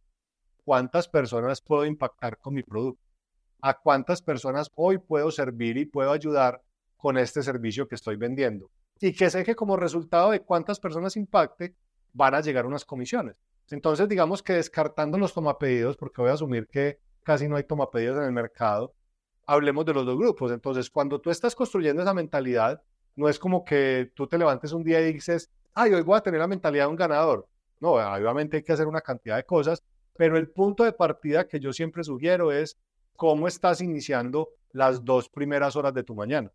[0.66, 3.02] cuántas personas puedo impactar con mi producto,
[3.62, 6.62] a cuántas personas hoy puedo servir y puedo ayudar
[6.98, 8.70] con este servicio que estoy vendiendo.
[9.00, 11.78] Y que sé que como resultado de cuántas personas impacte,
[12.12, 13.38] van a llegar unas comisiones.
[13.70, 18.18] Entonces, digamos que descartando los tomapedidos, porque voy a asumir que casi no hay tomapedidos
[18.18, 18.94] en el mercado,
[19.46, 20.52] hablemos de los dos grupos.
[20.52, 22.82] Entonces, cuando tú estás construyendo esa mentalidad,
[23.16, 26.22] no es como que tú te levantes un día y dices, ay, hoy voy a
[26.22, 27.48] tener la mentalidad de un ganador.
[27.80, 29.84] No, obviamente hay que hacer una cantidad de cosas,
[30.16, 32.78] pero el punto de partida que yo siempre sugiero es
[33.16, 36.52] cómo estás iniciando las dos primeras horas de tu mañana.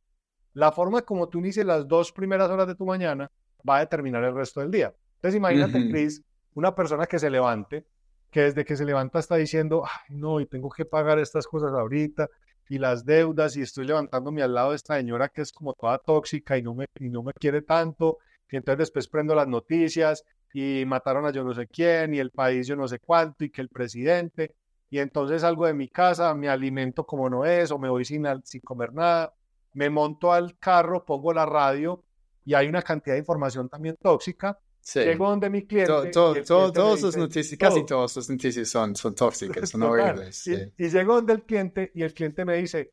[0.54, 3.30] La forma como tú inicies las dos primeras horas de tu mañana
[3.68, 4.94] va a determinar el resto del día.
[5.16, 6.22] Entonces, imagínate, Chris,
[6.54, 7.84] una persona que se levante,
[8.30, 11.72] que desde que se levanta está diciendo, ay, no, y tengo que pagar estas cosas
[11.72, 12.28] ahorita,
[12.68, 15.98] y las deudas y estoy levantándome al lado de esta señora que es como toda
[15.98, 18.18] tóxica y no me, y no me quiere tanto.
[18.50, 22.30] Y entonces después prendo las noticias y mataron a yo no sé quién y el
[22.30, 24.54] país yo no sé cuánto y que el presidente.
[24.90, 28.24] y entonces salgo de mi casa, me alimento como no es, o me voy sin,
[28.44, 29.34] sin comer nada,
[29.74, 32.02] me monto al carro, pongo la radio
[32.44, 34.58] y hay una cantidad de información también tóxica.
[34.94, 36.10] Llego donde mi cliente.
[36.10, 40.46] todos sus noticias, casi todas sus noticias son, son tóxicas, son horribles.
[40.46, 42.92] Y, y, llego donde el cliente y el cliente me dice,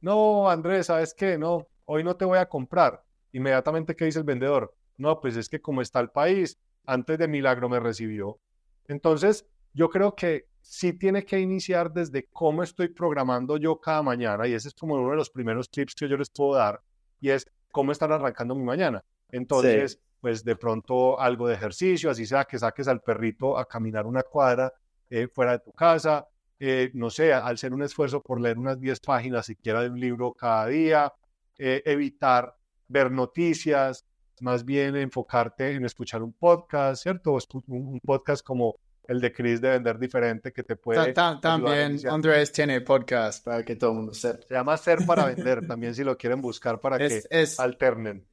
[0.00, 1.36] no, Andrés, ¿sabes qué?
[1.38, 3.02] No, hoy no te voy a comprar.
[3.32, 4.74] Inmediatamente, ¿qué dice el vendedor?
[4.96, 8.38] No, pues es que como está el país, antes de milagro me recibió.
[8.86, 14.46] Entonces, yo creo que sí tiene que iniciar desde cómo estoy programando yo cada mañana,
[14.46, 16.80] y ese es como uno de los primeros tips que yo les puedo dar,
[17.20, 19.04] y es cómo están arrancando mi mañana.
[19.30, 24.06] Entonces, pues de pronto algo de ejercicio, así sea que saques al perrito a caminar
[24.06, 24.72] una cuadra
[25.10, 26.26] eh, fuera de tu casa,
[26.58, 30.00] eh, no sé, al ser un esfuerzo por leer unas 10 páginas siquiera de un
[30.00, 31.12] libro cada día,
[31.58, 32.56] eh, evitar
[32.88, 34.06] ver noticias,
[34.40, 37.36] más bien enfocarte en escuchar un podcast, ¿cierto?
[37.66, 41.12] Un podcast como el de Chris de Vender Diferente que te puede...
[41.12, 44.40] también Andrés tiene podcast para que todo el mundo sepa.
[44.48, 47.20] Se llama Ser para Vender, también si lo quieren buscar para que
[47.58, 48.26] alternen.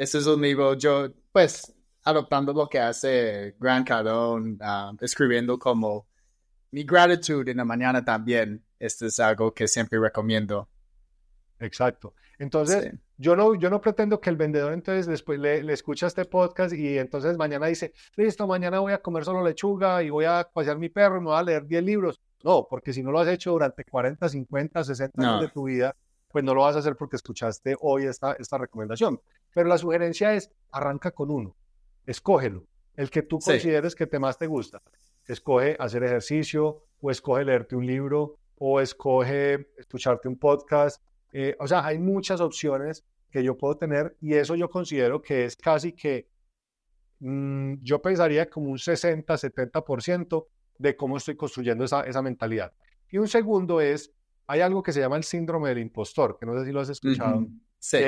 [0.00, 6.06] Ese es un libro, yo pues adoptando lo que hace Grant Cardone, ah, escribiendo como
[6.70, 8.64] mi gratitud en la mañana también.
[8.78, 10.70] Esto es algo que siempre recomiendo.
[11.58, 12.14] Exacto.
[12.38, 16.24] Entonces, yo, no, yo no pretendo que el vendedor entonces después le, le, escucha este
[16.24, 20.48] podcast y entonces mañana dice, listo, mañana voy a comer solo lechuga y voy a
[20.50, 22.18] pasear mi perro y me voy a leer 10 libros.
[22.42, 25.94] No, porque si no lo has hecho durante 40, 50, 60 años de tu vida,
[26.30, 29.20] pues no lo vas a hacer porque escuchaste hoy esta, esta recomendación.
[29.54, 31.56] Pero la sugerencia es, arranca con uno,
[32.06, 34.82] escógelo, el que tú consideres que te más te gusta.
[35.26, 41.66] Escoge hacer ejercicio o escoge leerte un libro o escoge escucharte un podcast eh, o
[41.66, 45.92] sea, hay muchas opciones que yo puedo tener y eso yo considero que es casi
[45.92, 46.28] que,
[47.20, 52.72] mm, yo pensaría como un 60-70% de cómo estoy construyendo esa, esa mentalidad.
[53.10, 54.12] Y un segundo es,
[54.46, 56.88] hay algo que se llama el síndrome del impostor, que no sé si lo has
[56.88, 57.46] escuchado.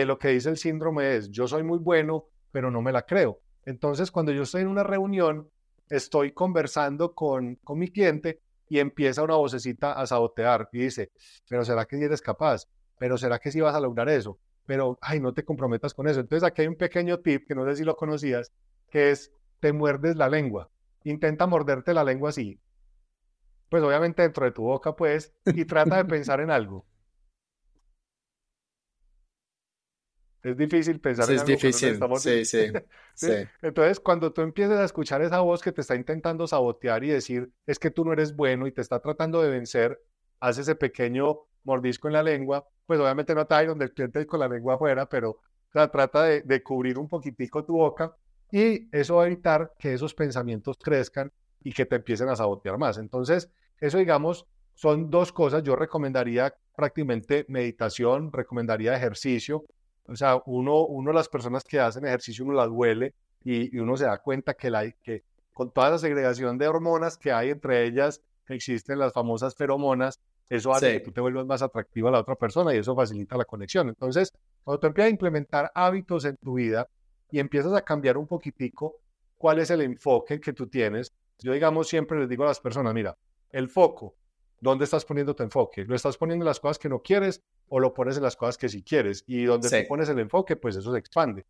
[0.04, 3.40] Lo que dice el síndrome es, yo soy muy bueno, pero no me la creo.
[3.64, 5.50] Entonces, cuando yo estoy en una reunión,
[5.88, 11.12] estoy conversando con, con mi cliente y empieza una vocecita a sabotear y dice,
[11.48, 12.66] pero ¿será que eres capaz?
[13.02, 14.38] pero ¿será que sí vas a lograr eso?
[14.64, 16.20] Pero, ay, no te comprometas con eso.
[16.20, 18.52] Entonces aquí hay un pequeño tip que no sé si lo conocías,
[18.90, 20.70] que es, te muerdes la lengua.
[21.02, 22.60] Intenta morderte la lengua así.
[23.68, 26.86] Pues obviamente dentro de tu boca, pues, y trata de pensar en algo.
[30.42, 32.00] Es difícil pensar en es difícil.
[32.16, 32.72] Sí, sí,
[33.14, 37.08] sí, Entonces, cuando tú empiezas a escuchar esa voz que te está intentando sabotear y
[37.08, 40.02] decir, es que tú no eres bueno y te está tratando de vencer,
[40.40, 44.26] haz ese pequeño mordisco en la lengua, pues obviamente no está ahí donde el cliente
[44.26, 45.40] con la lengua afuera, pero
[45.72, 48.14] trata de, cubrir un poquitico tu boca
[48.50, 52.76] y eso va a evitar que esos pensamientos crezcan y que te empiecen a sabotear
[52.76, 52.98] más.
[52.98, 53.48] Entonces,
[53.80, 55.62] eso digamos, son dos cosas.
[55.62, 59.64] Yo recomendaría prácticamente meditación, recomendaría ejercicio.
[60.06, 63.96] O sea, uno, uno de las personas que hacen ejercicio, uno las huele y, uno
[63.96, 67.84] se da cuenta que, la, que con toda la segregación de hormonas que hay entre
[67.84, 72.20] ellas, existen las famosas feromonas, eso hace que tú te vuelvas más atractivo a la
[72.20, 73.88] otra persona y eso facilita la conexión.
[73.88, 74.30] Entonces,
[74.62, 76.88] cuando tú empiezas a implementar hábitos en tu vida
[77.30, 78.96] y empiezas a cambiar un poquitico
[79.38, 82.92] cuál es el enfoque que tú tienes, yo digamos siempre les digo a las personas,
[82.92, 83.16] mira,
[83.50, 84.14] el foco,
[84.62, 85.84] ¿dónde estás poniendo tu enfoque?
[85.84, 88.56] ¿Lo estás poniendo en las cosas que no quieres o lo pones en las cosas
[88.56, 89.24] que sí quieres?
[89.26, 91.44] Y donde tú pones el enfoque, pues eso se expande.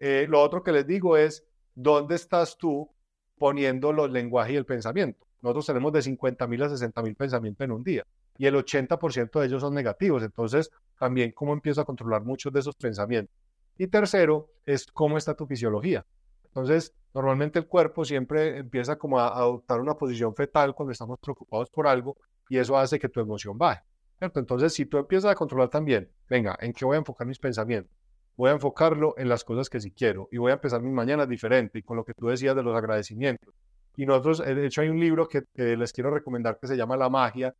[0.00, 1.44] Eh, lo otro que les digo es,
[1.76, 2.90] ¿dónde estás tú
[3.38, 5.24] poniendo los lenguajes y el pensamiento?
[5.42, 8.04] Nosotros tenemos de 50 mil a 60 mil pensamientos en un día
[8.36, 10.24] y el 80% de ellos son negativos.
[10.24, 13.34] Entonces, también cómo empiezo a controlar muchos de esos pensamientos.
[13.78, 16.04] Y tercero, es cómo está tu fisiología.
[16.46, 21.70] Entonces, normalmente el cuerpo siempre empieza como a adoptar una posición fetal cuando estamos preocupados
[21.70, 22.16] por algo
[22.48, 23.82] y eso hace que tu emoción baje.
[24.18, 24.40] ¿cierto?
[24.40, 27.92] Entonces, si tú empiezas a controlar también, venga, ¿en qué voy a enfocar mis pensamientos?
[28.36, 31.28] Voy a enfocarlo en las cosas que sí quiero y voy a empezar mis mañanas
[31.28, 33.54] diferente y con lo que tú decías de los agradecimientos.
[33.96, 36.96] Y nosotros, de hecho, hay un libro que, que les quiero recomendar que se llama
[36.96, 37.54] La magia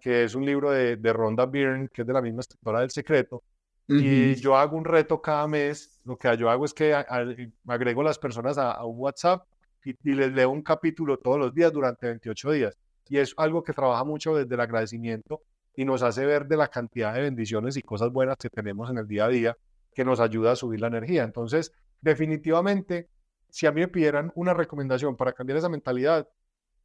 [0.00, 2.90] que es un libro de, de Rhonda Byrne, que es de la misma escritora del
[2.90, 3.42] secreto.
[3.90, 5.98] Y yo hago un reto cada mes.
[6.04, 9.46] Lo que yo hago es que agrego a las personas a, un WhatsApp
[9.82, 12.78] y, les leo un capítulo todos los días durante 28 días.
[13.08, 15.42] Y es algo que trabaja mucho desde el agradecimiento
[15.74, 18.98] y nos hace ver de la cantidad de bendiciones y cosas buenas que tenemos en
[18.98, 19.56] el día a día
[19.94, 21.24] que nos ayuda a subir la energía.
[21.24, 23.08] Entonces, definitivamente,
[23.48, 26.28] si a mí me pidieran una recomendación para cambiar esa mentalidad,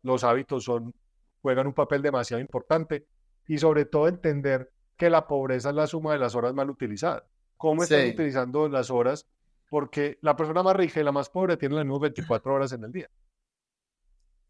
[0.01, 0.93] los hábitos son
[1.41, 3.05] juegan un papel demasiado importante
[3.47, 7.23] y sobre todo entender que la pobreza es la suma de las horas mal utilizadas.
[7.57, 9.27] ¿Cómo están utilizando las horas?
[9.69, 12.85] Porque la persona más rica y la más pobre tienen las mismas 24 horas en
[12.85, 13.09] el día.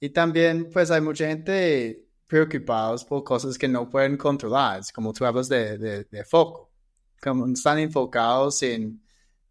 [0.04, 5.24] Y también, pues hay mucha gente preocupados por cosas que no pueden controlar, como tú
[5.24, 6.74] hablas de, de, foco,
[7.22, 9.02] como están enfocados en,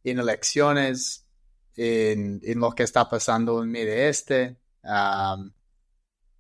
[0.05, 1.27] en elecciones,
[1.75, 4.59] en, en, lo que está pasando en Medio Este.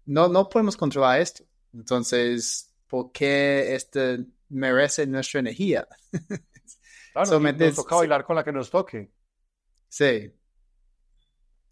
[0.05, 1.45] no, no podemos controlar esto.
[1.73, 5.89] Entonces, ¿por qué este merece nuestra energía?
[7.15, 9.11] Claro, nos toca bailar con la que nos toque.
[9.89, 10.31] Sí.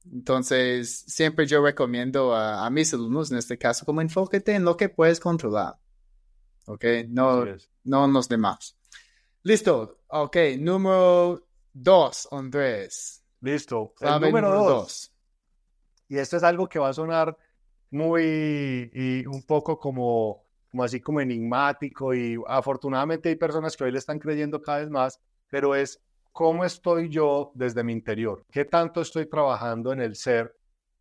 [0.04, 4.88] Entonces, siempre yo recomiendo a, mis alumnos, en este caso, como enfóquete en lo que
[4.88, 5.76] puedes controlar.
[6.66, 6.84] ¿Ok?
[7.08, 7.44] No,
[7.84, 8.76] no en los demás.
[9.42, 10.00] Listo.
[10.08, 13.22] Ok, número dos, Andrés.
[13.40, 13.94] Listo.
[14.00, 15.12] El número, dos.
[16.08, 17.36] Y esto es algo que va a sonar
[17.90, 23.92] muy y un poco como, como así como enigmático y afortunadamente hay personas que hoy
[23.92, 26.00] le están creyendo cada vez más, pero es
[26.32, 30.54] cómo estoy yo desde mi interior, qué tanto estoy trabajando en el ser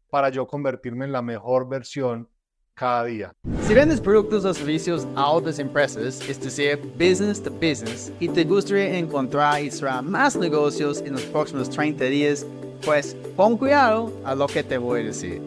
[0.09, 2.27] para yo convertirme en la mejor versión
[2.73, 3.33] cada día.
[3.63, 8.45] Si vendes productos o servicios a otras empresas, es decir, business to business, y te
[8.45, 12.45] gustaría encontrar y cerrar más negocios en los próximos 30 días,
[12.85, 15.41] pues pon cuidado a lo que te voy a decir.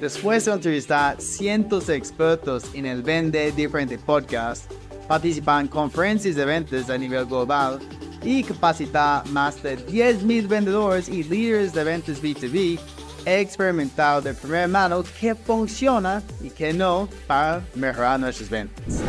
[0.00, 4.70] Después de entrevistar cientos de expertos en el vende diferente podcast,
[5.06, 7.78] participar en conferencias de ventas a nivel global,
[8.22, 12.78] y capacitar más de 10.000 vendedores y líderes de ventas B2B,
[13.24, 19.00] he experimentado de primera mano qué funciona y qué no para mejorar nuestras ventas.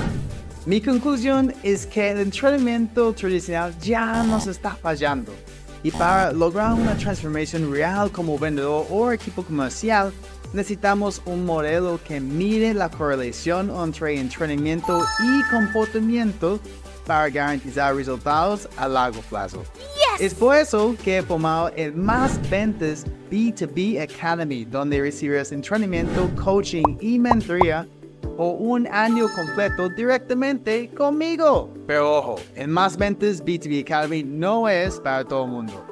[0.66, 5.34] Mi conclusión es que el entrenamiento tradicional ya nos está fallando
[5.84, 10.14] y para lograr una transformación real como vendedor o equipo comercial,
[10.54, 16.60] necesitamos un modelo que mire la correlación entre entrenamiento y comportamiento
[17.06, 19.64] para garantizar resultados a largo plazo.
[20.20, 26.98] Es por eso que he formado el Más Ventas B2B Academy, donde recibirás entrenamiento, coaching
[27.00, 27.88] y mentoría
[28.38, 31.74] o un año completo directamente conmigo.
[31.88, 35.86] Pero ojo, el Más Ventas B2B Academy no es para todo el mundo.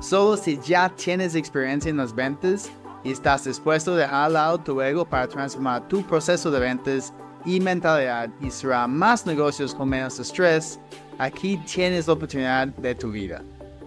[0.00, 2.70] Solo si ya tienes experiencia en las ventas
[3.02, 7.14] y estás dispuesto a dejar al lado tu ego para transformar tu proceso de ventas
[7.46, 10.78] y mentalidad y será más negocios con menos estrés,
[11.16, 13.42] aquí tienes la oportunidad de tu vida.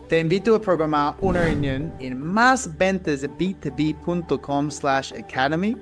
[0.08, 5.78] Te invito a programar una reunión en másventasb2b.com slash academy.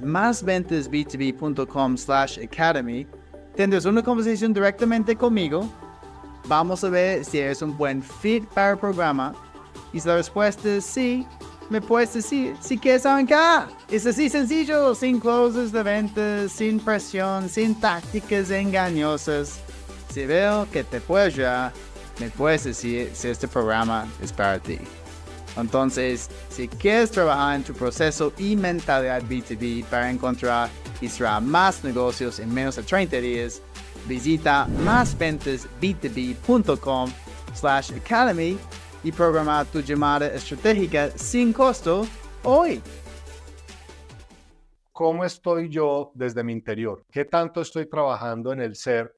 [0.00, 3.06] másventasb2b.com slash academy.
[3.54, 5.68] Tendrás una conversación directamente conmigo.
[6.46, 9.34] Vamos a ver si eres un buen fit para el programa.
[9.92, 11.26] Y si la respuesta es sí,
[11.70, 13.68] me puedes decir si quieres arrancar.
[13.90, 19.60] Es así sencillo, sin closes de ventas, sin presión, sin tácticas engañosas.
[20.12, 21.72] Si veo que te puedo ayudar,
[22.20, 24.78] me puedes decir si este programa es para ti.
[25.56, 30.68] Entonces, si quieres trabajar en tu proceso y mentalidad B2B para encontrar
[31.00, 33.62] y cerrar más negocios en menos de 30 días,
[34.06, 37.10] visita másventasb2b.com
[37.54, 38.58] slash academy
[39.06, 42.08] y programar tu llamada estratégica sin costo
[42.42, 42.82] hoy.
[44.90, 47.04] ¿Cómo estoy yo desde mi interior?
[47.12, 49.14] ¿Qué tanto estoy trabajando en el ser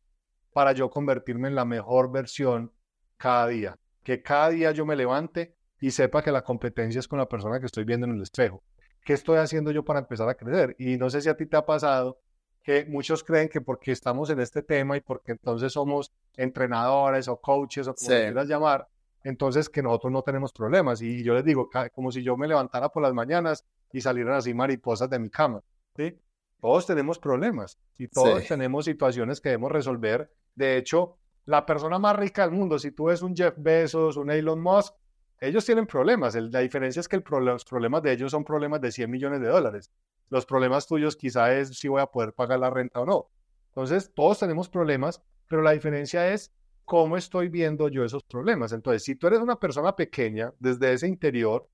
[0.53, 2.71] para yo convertirme en la mejor versión
[3.17, 3.79] cada día?
[4.03, 7.59] Que cada día yo me levante y sepa que la competencia es con la persona
[7.59, 8.63] que estoy viendo en el espejo.
[9.07, 10.77] ¿Qué estoy haciendo yo para empezar a crecer?
[10.79, 12.21] Y no sé si a ti te ha pasado
[12.63, 17.41] que muchos creen que porque estamos en este tema y porque entonces somos entrenadores o
[17.41, 18.87] coaches o como quieras llamar,
[19.25, 21.03] entonces que nosotros no tenemos problemas.
[21.03, 24.55] Y yo les digo, como si yo me levantara por las mañanas y salieran así
[24.55, 25.63] mariposas de mi cama.
[25.97, 26.19] ¿sí?
[26.61, 30.31] Todos tenemos problemas y todos tenemos situaciones que debemos resolver.
[30.55, 34.31] De hecho, la persona más rica del mundo, si tú ves un Jeff Bezos, un
[34.31, 34.95] Elon Musk,
[35.41, 36.35] ellos tienen problemas.
[36.35, 39.93] la diferencia es que los problemas de ellos son problemas de 100 millones de dólares.
[40.31, 43.31] Los problemas tuyos quizá es si voy a poder pagar la renta o no.
[43.69, 46.53] Entonces, todos tenemos problemas, pero la diferencia es
[46.89, 48.73] cómo estoy viendo yo esos problemas.
[48.73, 51.69] Entonces, si tú eres una persona pequeña, desde ese interior,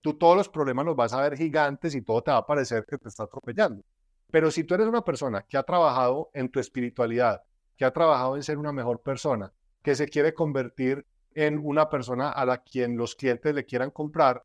[0.00, 2.84] tú todos los problemas los vas a ver gigantes y todo te va a parecer
[2.84, 3.84] que te está atropellando.
[4.32, 7.40] Pero si tú eres una persona que ha trabajado en tu espiritualidad,
[7.76, 12.30] que ha trabajado en ser una mejor persona, que se quiere convertir en una persona
[12.30, 14.42] a la quien los clientes le quieran comprar,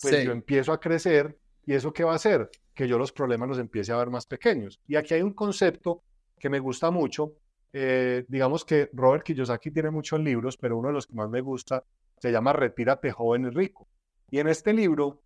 [0.00, 1.36] pues yo empiezo a crecer
[1.66, 2.48] y eso qué va a hacer?
[2.72, 4.80] Que yo los problemas los empiece a ver más pequeños.
[4.86, 6.04] Y aquí hay un concepto
[6.38, 7.34] que me gusta mucho
[7.72, 11.40] eh, digamos que Robert Kiyosaki tiene muchos libros, pero uno de los que más me
[11.40, 11.84] gusta
[12.18, 13.88] se llama Retírate joven y rico.
[14.30, 15.22] Y en este libro,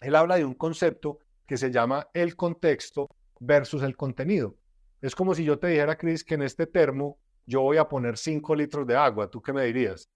[0.00, 3.08] él habla de un concepto que se llama el contexto
[3.40, 4.56] versus el contenido.
[5.00, 8.18] Es como si yo te dijera, Chris, que en este termo yo voy a poner
[8.18, 9.30] 5 litros de agua.
[9.30, 10.10] ¿Tú qué me dirías?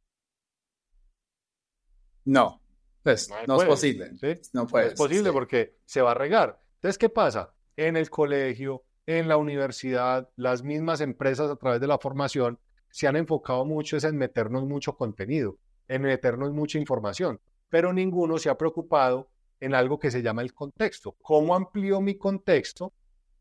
[2.24, 2.60] No,
[3.02, 4.10] pues no, es posible.
[4.52, 6.60] No, puede, es posible porque se va a regar.
[6.76, 7.54] Entonces, ¿qué pasa?
[7.76, 12.58] En el colegio, en la universidad, las mismas empresas a través de la formación
[12.90, 15.56] se han enfocado mucho en meternos mucho contenido,
[15.88, 19.30] en meternos mucha información, pero ninguno se ha preocupado
[19.60, 21.16] en algo que se llama el contexto.
[21.22, 22.92] ¿Cómo amplío mi contexto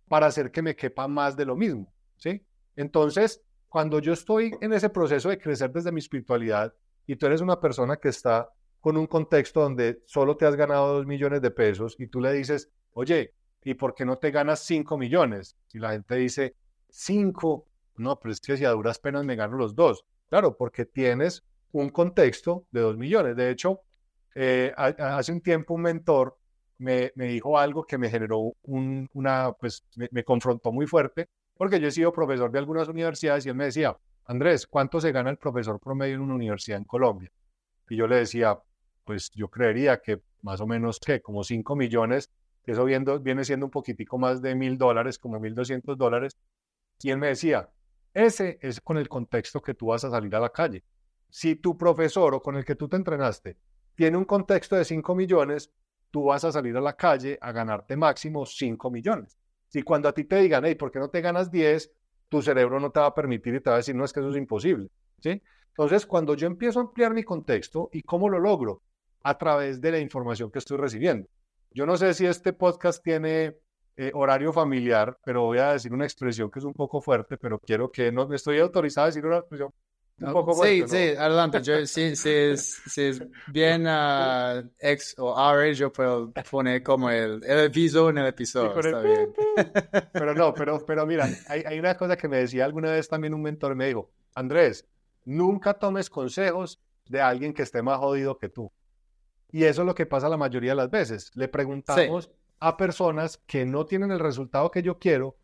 [0.07, 1.91] para hacer que me quepa más de lo mismo?
[2.17, 2.45] ¿Sí?
[2.75, 6.73] Entonces, cuando yo estoy en ese proceso de crecer desde mi espiritualidad
[7.05, 8.49] y tú eres una persona que está
[8.79, 12.33] con un contexto donde solo te has ganado dos millones de pesos y tú le
[12.33, 13.33] dices, oye,
[13.63, 15.55] ¿y por qué no te ganas cinco millones?
[15.73, 16.55] Y la gente dice,
[16.89, 20.05] cinco, no, pero es que si a duras penas me gano los dos.
[20.29, 23.35] Claro, porque tienes un contexto de dos millones.
[23.35, 23.81] De hecho,
[24.35, 26.37] eh, hace un tiempo un mentor
[26.79, 31.87] me, dijo algo que me generó un, una, pues me, confrontó muy fuerte, porque yo
[31.87, 35.37] he sido profesor de algunas universidades y él me decía, Andrés, ¿cuánto se gana el
[35.37, 37.31] profesor promedio en una universidad en Colombia?
[37.89, 38.57] Y yo le decía,
[39.03, 42.29] pues yo creería que más o menos que como 5 millones,
[42.71, 46.37] eso viene siendo un poquitico más de mil dólares, como mil doscientos dólares.
[47.03, 47.69] Él me decía,
[48.13, 50.83] ese es con el contexto que tú vas a salir a la calle.
[51.29, 53.57] Si tu profesor o con el que tú te entrenaste
[53.95, 55.71] tiene un contexto de 5 millones,
[56.09, 59.37] tú vas a salir a la calle a ganarte máximo 5 millones.
[59.67, 61.91] Si cuando a ti te digan, hey, ¿por qué no te ganas 10?
[62.29, 64.19] Tu cerebro no te va a permitir y te va a decir, no, es que
[64.19, 64.89] eso es imposible.
[65.23, 68.81] Entonces, cuando yo empiezo a ampliar mi contexto, ¿y cómo lo logro?
[69.21, 71.27] A través de la información que estoy recibiendo.
[71.71, 73.57] Yo no sé si este podcast tiene
[73.97, 77.59] eh, horario familiar, pero voy a decir una expresión que es un poco fuerte, pero
[77.59, 79.71] quiero que no me estoy autorizado a decir una expresión
[80.61, 81.61] sí, sí, adelante.
[81.61, 87.43] Yo, sí, sí, es, es bien uh, ex o R, yo puedo poner como el,
[87.43, 88.77] el aviso en el episodio.
[88.79, 89.33] está bien.
[90.13, 93.33] Pero no, pero, pero mira, hay, hay una cosa que me decía alguna vez también
[93.33, 94.85] un mentor, me dijo, Andrés,
[95.25, 98.71] nunca tomes consejos de alguien que esté más jodido que tú.
[99.51, 101.31] Y eso es lo que pasa la mayoría de las veces.
[101.35, 105.37] Le preguntamos a personas que no tienen el resultado que yo quiero,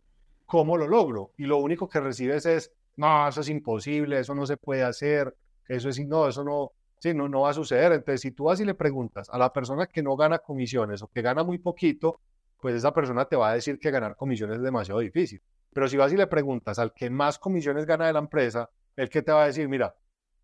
[0.45, 1.32] ¿cómo lo logro?
[1.38, 5.36] Y lo único que recibes es, no, eso es imposible, eso no se puede hacer,
[5.68, 7.93] eso es, no, eso no, sí, no, no va a suceder.
[7.93, 11.08] Entonces, si tú vas y le preguntas a la persona que no gana comisiones o
[11.08, 12.22] que gana muy poquito,
[12.60, 15.41] pues esa persona te va a decir que ganar comisiones es demasiado difícil.
[15.74, 19.10] Pero si vas y le preguntas al que más comisiones gana de la empresa, el
[19.10, 19.95] que te va a decir, mira,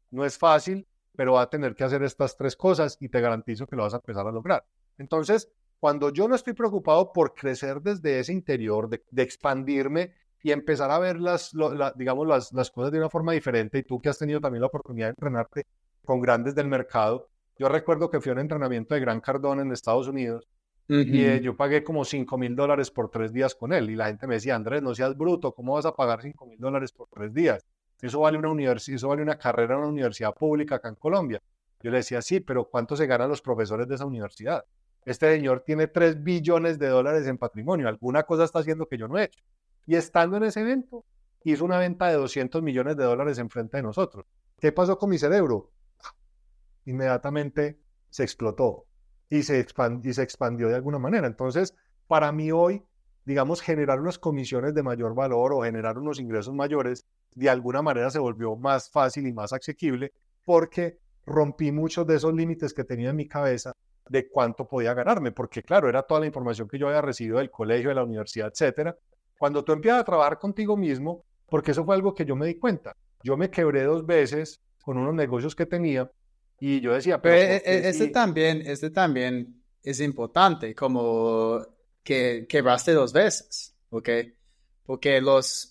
[0.10, 0.86] no es fácil,
[1.22, 3.94] pero va a tener que hacer estas tres cosas y te garantizo que lo vas
[3.94, 4.66] a empezar a lograr.
[4.98, 10.52] Entonces, cuando yo no estoy preocupado por crecer desde ese interior, de, de expandirme y
[10.52, 11.56] empezar a ver las,
[11.96, 13.78] digamos, las, las cosas de una forma diferente.
[13.78, 15.68] Y tú que has tenido también la oportunidad de entrenarte
[16.04, 17.30] con grandes del mercado.
[17.56, 20.48] Yo recuerdo que fui a un entrenamiento de Gran Cardón en Estados Unidos
[20.88, 23.92] y eh, yo pagué como 5 mil dólares por tres días con él.
[23.92, 26.58] Y la gente me decía, Andrés, no seas bruto, ¿cómo vas a pagar 5 mil
[26.58, 27.64] dólares por tres días?
[28.02, 31.42] Eso vale una universidad, eso vale una carrera en una universidad pública acá en Colombia.
[31.82, 34.66] Yo le decía, sí, pero ¿cuánto se ganan los profesores de esa universidad?
[35.06, 37.88] Este señor tiene 3 billones de dólares en patrimonio.
[37.88, 39.44] Alguna cosa está haciendo que yo no he hecho.
[39.88, 41.06] Y estando en ese evento,
[41.44, 44.26] hizo una venta de 200 millones de dólares en frente de nosotros.
[44.60, 45.72] ¿Qué pasó con mi cerebro?
[46.86, 47.80] Inmediatamente
[48.10, 48.86] se explotó
[49.30, 49.66] y se,
[50.04, 51.26] y se expandió de alguna manera.
[51.26, 51.76] Entonces,
[52.08, 52.84] para mí hoy,
[53.26, 58.10] digamos, generar unas comisiones de mayor valor o generar unos ingresos mayores, de alguna manera
[58.10, 60.12] se volvió más fácil y más asequible
[60.44, 63.74] porque rompí muchos de esos límites que tenía en mi cabeza
[64.10, 67.50] de cuánto podía ganarme, porque claro, era toda la información que yo había recibido del
[67.50, 68.98] colegio, de la universidad, etcétera,
[69.38, 72.56] cuando tú empiezas a trabajar contigo mismo, porque eso fue algo que yo me di
[72.56, 72.96] cuenta.
[73.24, 76.12] Yo me quebré dos veces con unos negocios que tenía
[76.60, 81.60] y yo decía, pero, e, e, este también, este también es importante, como
[82.04, 84.10] que quebraste dos veces, ¿ok?
[84.86, 85.71] Porque los,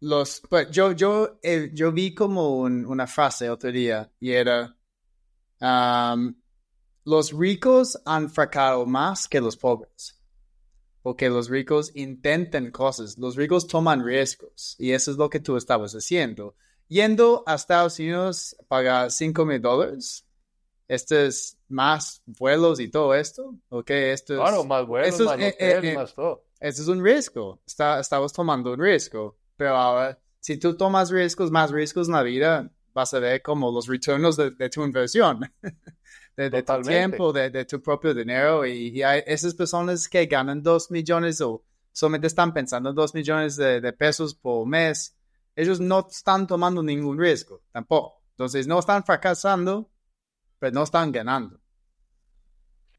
[0.00, 4.76] los, pues yo, yo, eh, yo vi como una frase otro día y era,
[7.04, 10.20] los ricos han fracasado más que los pobres
[11.02, 15.56] porque los ricos intentan cosas, los ricos toman riesgos y eso es lo que tú
[15.56, 16.54] estabas haciendo.
[16.88, 20.26] Yendo a Estados Unidos, pagar 5 mil dólares,
[20.88, 24.40] esto es más vuelos y todo esto, ok, esto es...
[24.40, 26.44] Claro, más vuelos, más, eh, eh, eh, más todo.
[26.58, 31.50] Esto es un riesgo, Está, estamos tomando un riesgo, pero ahora, si tú tomas riesgos,
[31.50, 35.40] más riesgos en la vida, vas a ver como los retornos de, de tu inversión.
[36.34, 38.64] de, tu tiempo, de, tu propio dinero.
[38.64, 43.56] Y, hay esas personas que ganan dos millones o solamente están pensando en dos millones
[43.56, 45.14] de, pesos por mes,
[45.54, 48.22] ellos no están tomando ningún riesgo tampoco.
[48.30, 49.90] Entonces no están fracasando,
[50.58, 51.60] pero no están ganando.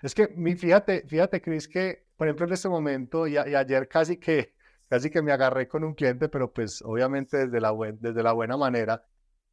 [0.04, 4.54] Es que, fíjate, fíjate, Chris, que por ejemplo en este momento y, ayer casi que,
[4.92, 8.58] casi que me agarré con un cliente, pero pues obviamente desde la, desde la buena
[8.58, 9.06] manera.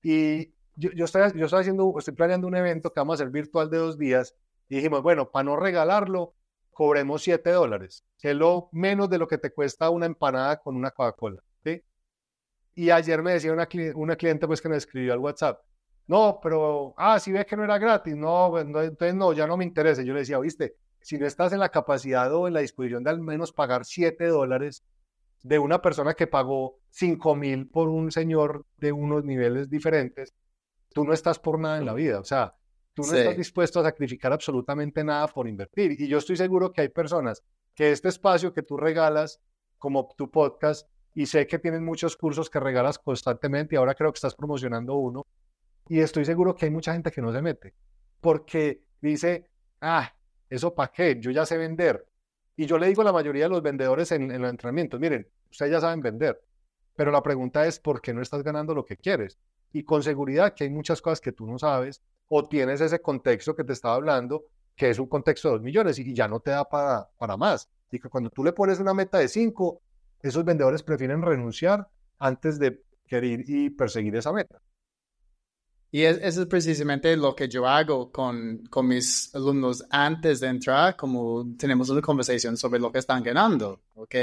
[0.03, 3.71] Y yo, estoy, yo estoy, haciendo, estoy planeando un evento que vamos a hacer virtual
[3.71, 4.35] de dos días
[4.69, 6.35] y dijimos, bueno, para no regalarlo,
[6.73, 10.75] cobremos 7 dólares, que es lo menos de lo que te cuesta una empanada con
[10.75, 11.41] una Coca-Cola.
[11.63, 11.85] ¿sí?
[12.75, 15.61] Y ayer me decía una, una cliente pues que me escribió al WhatsApp,
[16.09, 19.47] no, pero, ah, si ves que no era gratis, no, pues, no, entonces no, ya
[19.47, 20.03] no me interesa.
[20.03, 23.11] Yo le decía, viste, si no estás en la capacidad o en la disposición de
[23.11, 24.83] al menos pagar 7 dólares
[25.43, 30.35] de una persona que pagó 5 mil por un señor de unos niveles diferentes,
[30.93, 32.21] tú no estás por nada en la vida.
[32.21, 32.55] O sea,
[32.95, 36.01] tú no estás dispuesto a sacrificar absolutamente nada por invertir.
[36.01, 37.43] Y yo estoy seguro que hay personas
[37.75, 39.41] que este espacio que tú regalas,
[39.79, 44.13] como tu podcast, y sé que tienes muchos cursos que regalas constantemente, y ahora creo
[44.13, 45.27] que estás promocionando uno,
[45.89, 47.75] y estoy seguro que hay mucha gente que no se mete,
[48.21, 49.49] porque dice,
[49.81, 50.13] ah,
[50.51, 52.05] eso para qué, yo ya sé vender.
[52.59, 55.29] Y yo le digo a la mayoría de los vendedores en, en los entrenamientos, miren,
[55.49, 56.43] ustedes ya saben vender,
[56.97, 59.39] pero la pregunta es, ¿por qué no estás ganando lo que quieres?
[59.73, 63.55] Y con seguridad que hay muchas cosas que tú no sabes o tienes ese contexto
[63.55, 66.51] que te estaba hablando, que es un contexto de dos millones y ya no te
[66.51, 67.71] da para, para más.
[67.93, 69.81] Y que cuando tú le pones una meta de cinco,
[70.21, 71.87] esos vendedores prefieren renunciar
[72.19, 74.61] antes de querer y perseguir esa meta.
[75.91, 80.97] Y eso es precisamente lo que yo hago con, con mis alumnos antes de entrar,
[80.97, 84.15] como tenemos una conversación sobre lo que están ganando, ¿ok?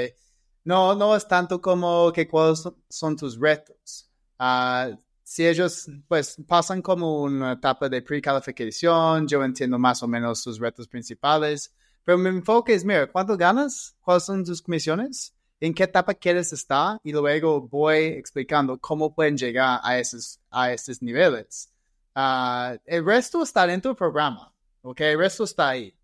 [0.63, 4.09] No, no es tanto como que cuáles son tus retos.
[4.39, 10.41] Uh, si ellos pues pasan como una etapa de precalificación, yo entiendo más o menos
[10.41, 13.95] sus retos principales, pero mi enfoque es, mira, ¿cuánto ganas?
[14.01, 15.34] ¿Cuáles son tus comisiones?
[15.59, 16.99] ¿En qué etapa quieres estar?
[17.03, 21.71] Y luego voy explicando cómo pueden llegar a esos, a esos niveles.
[22.15, 25.01] Uh, el resto está dentro del programa, ¿ok?
[25.01, 25.97] El resto está ahí.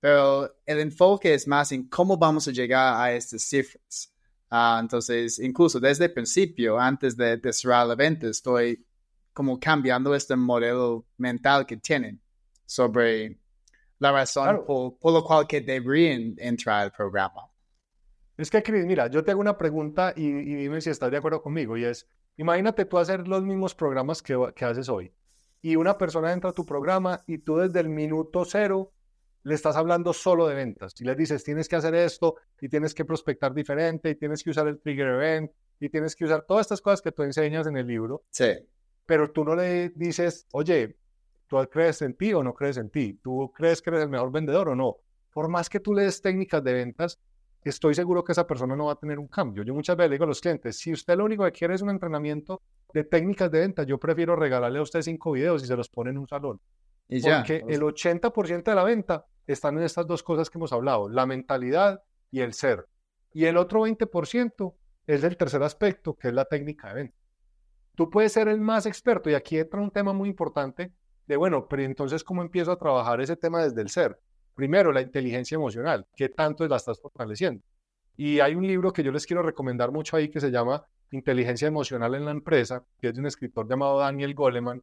[0.00, 4.12] Pero el enfoque es más en cómo vamos a llegar a estas cifras.
[4.50, 8.84] Ah, entonces, incluso desde el principio, antes de, cerrar el evento, estoy
[9.32, 12.20] como cambiando este modelo mental que tienen
[12.64, 13.38] sobre
[13.98, 17.42] la razón por, por, lo cual que deberían entrar al programa.
[18.36, 21.42] Es que, Chris, mira, yo te hago una pregunta y, dime si estás de acuerdo
[21.42, 21.76] conmigo.
[21.76, 22.06] Y es,
[22.36, 25.12] imagínate tú hacer los mismos programas que, que haces hoy.
[25.62, 28.92] Y una persona entra a tu programa y tú desde el minuto cero
[29.42, 32.92] le estás hablando solo de ventas y le dices, tienes que hacer esto y tienes
[32.94, 36.66] que prospectar diferente y tienes que usar el trigger event y tienes que usar todas
[36.66, 38.24] estas cosas que tú enseñas en el libro.
[38.30, 38.52] Sí.
[39.06, 40.96] Pero tú no le dices, oye,
[41.46, 43.20] ¿tú crees en ti o no crees en ti?
[43.22, 44.96] ¿Tú crees que eres el mejor vendedor o no?
[45.32, 47.20] Por más que tú le des técnicas de ventas,
[47.68, 49.62] estoy seguro que esa persona no va a tener un cambio.
[49.62, 51.82] Yo muchas veces le digo a los clientes, si usted lo único que quiere es
[51.82, 52.62] un entrenamiento
[52.92, 56.10] de técnicas de venta, yo prefiero regalarle a usted cinco videos y se los pone
[56.10, 56.60] en un salón.
[57.08, 57.38] Y ya.
[57.38, 61.26] Porque el 80% de la venta están en estas dos cosas que hemos hablado, la
[61.26, 62.86] mentalidad y el ser.
[63.32, 64.74] Y el otro 20%
[65.06, 67.18] es el tercer aspecto, que es la técnica de venta.
[67.94, 70.92] Tú puedes ser el más experto y aquí entra un tema muy importante
[71.26, 74.20] de, bueno, pero entonces, ¿cómo empiezo a trabajar ese tema desde el ser?
[74.56, 76.06] Primero, la inteligencia emocional.
[76.16, 77.62] ¿Qué tanto la estás fortaleciendo?
[78.16, 81.68] Y hay un libro que yo les quiero recomendar mucho ahí que se llama Inteligencia
[81.68, 84.82] Emocional en la Empresa, que es de un escritor llamado Daniel Goleman,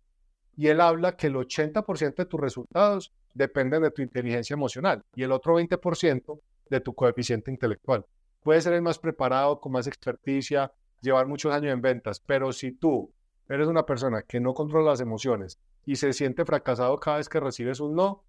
[0.55, 5.23] y él habla que el 80% de tus resultados dependen de tu inteligencia emocional y
[5.23, 8.05] el otro 20% de tu coeficiente intelectual.
[8.43, 10.71] Puedes ser el más preparado, con más experticia,
[11.01, 13.11] llevar muchos años en ventas, pero si tú
[13.49, 17.39] eres una persona que no controla las emociones y se siente fracasado cada vez que
[17.39, 18.23] recibes un no,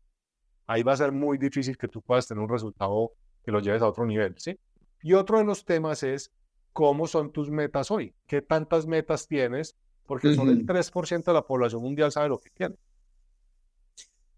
[0.67, 3.13] ahí va a ser muy difícil que tú puedas tener un resultado
[3.45, 4.59] que lo lleves a otro nivel, ¿sí?
[5.03, 6.33] Y otro de los temas es
[6.73, 11.47] cómo son tus metas hoy, qué tantas metas tienes porque solo el 3% de la
[11.47, 12.75] población mundial sabe lo que quiere.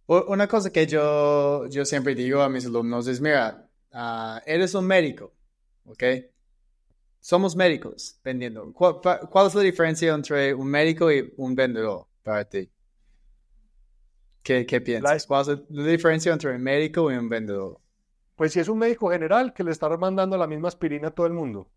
[0.07, 4.87] Una cosa que yo, yo siempre digo a mis alumnos es, mira, ah, eres un
[4.87, 5.35] médico,
[5.85, 6.05] ¿ok?
[7.18, 8.72] Somos médicos vendiendo.
[8.72, 12.70] ¿Cuál, es la diferencia entre un médico y un vendedor para ti?
[14.47, 15.26] ¿Qué, qué piensas?
[15.26, 17.80] ¿Cuál es la diferencia entre un médico y un vendedor?
[18.36, 21.26] Pues si es un médico general que le está mandando la misma aspirina a todo
[21.26, 21.68] el mundo.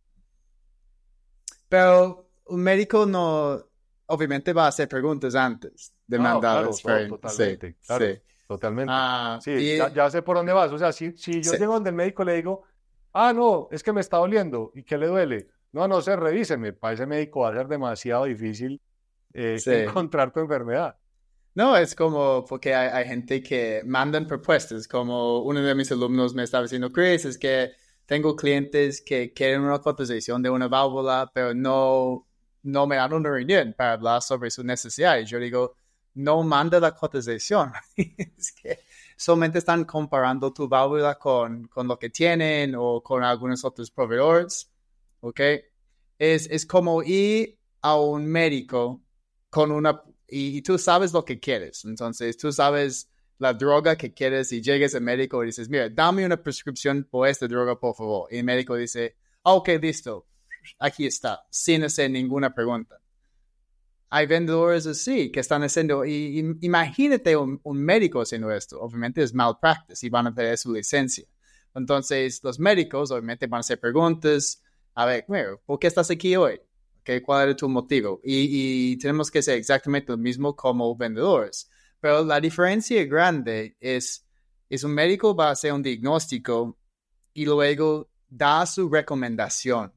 [1.68, 3.60] Pero un médico no,
[4.06, 6.70] obviamente va a hacer preguntas antes de mandar
[7.08, 8.94] totalmente, sí, totalmente.
[8.96, 10.72] Ah, sí, ya, sé por dónde vas.
[10.72, 12.66] O sea, si, si yo llego donde el médico le digo,
[13.14, 15.48] ah, no, es que me está doliendo, ¿y qué le duele?
[15.72, 16.74] No, no sé, revíseme.
[16.74, 18.80] Para ese médico va a ser demasiado difícil
[19.34, 20.96] eh, encontrar tu enfermedad.
[21.56, 26.34] No, es como porque hay, hay, gente que mandan propuestas, como uno de mis alumnos
[26.34, 27.72] me estaba diciendo, Chris, es que
[28.06, 32.28] tengo clientes que quieren una cotización de una válvula, pero no
[32.64, 35.30] no me dan una reunión para hablar sobre sus necesidades.
[35.30, 35.76] Yo digo,
[36.16, 37.72] no manda la cotización.
[37.96, 38.80] es que
[39.16, 44.70] solamente están comparando tu válvula con, con, lo que tienen o con algunos otros proveedores.
[45.22, 45.40] ¿Ok?
[46.18, 49.02] Es, es como ir a un médico
[49.50, 50.02] con una...
[50.32, 51.86] Y, tú sabes lo que quieres.
[51.86, 56.26] Entonces, tú sabes la droga que quieres y llegues al médico y dices, mira, dame
[56.26, 58.28] una prescripción por esta droga, por favor.
[58.32, 60.28] Y el médico dice, ok, listo,
[60.80, 63.00] aquí está, sin hacer ninguna pregunta.
[64.10, 70.06] Hay vendedores así que están haciendo, y, imagínate un, médico haciendo esto, obviamente es malpractice
[70.06, 71.26] y van a perder su licencia.
[71.76, 74.64] Entonces, los médicos obviamente van a hacer preguntas,
[74.96, 75.26] a ver,
[75.66, 76.60] ¿por qué estás aquí hoy?
[77.24, 78.20] ¿Cuál es tu motivo?
[78.24, 81.70] Y, tenemos que ser exactamente lo mismo como vendedores.
[82.00, 84.26] Pero la diferencia grande es,
[84.70, 86.78] es un médico va a hacer un diagnóstico
[87.34, 89.92] y luego da su recomendación.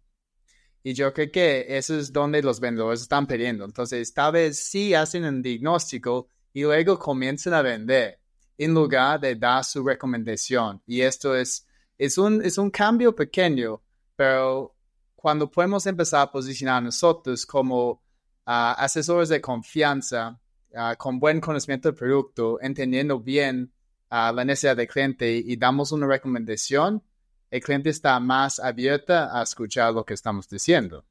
[0.82, 3.64] Y yo creo que eso es donde los vendedores están pidiendo.
[3.64, 8.18] Entonces, tal vez sí hacen un diagnóstico y luego comienzan a vender
[8.58, 10.82] en lugar de dar su recomendación.
[10.86, 11.66] Y esto es,
[11.98, 13.82] es, un, es un cambio pequeño,
[14.16, 14.74] pero
[15.22, 18.02] cuando podemos empezar a posicionar nosotros como
[18.44, 20.40] ah, asesores de confianza,
[20.74, 23.72] ah, con buen conocimiento del producto, entendiendo bien
[24.10, 27.04] uh, la necesidad del cliente y damos una recomendación,
[27.52, 31.04] el cliente está más abierta a escuchar lo que estamos diciendo.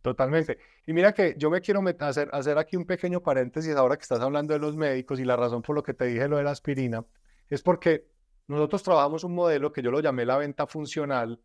[0.00, 0.58] Totalmente.
[0.86, 4.20] Y mira que yo me quiero hacer, hacer aquí un pequeño paréntesis ahora que estás
[4.20, 6.52] hablando de los médicos y la razón por lo que te dije lo de la
[6.52, 7.04] aspirina
[7.50, 8.06] es porque
[8.46, 11.40] nosotros trabajamos un modelo que yo lo llamé la venta funcional,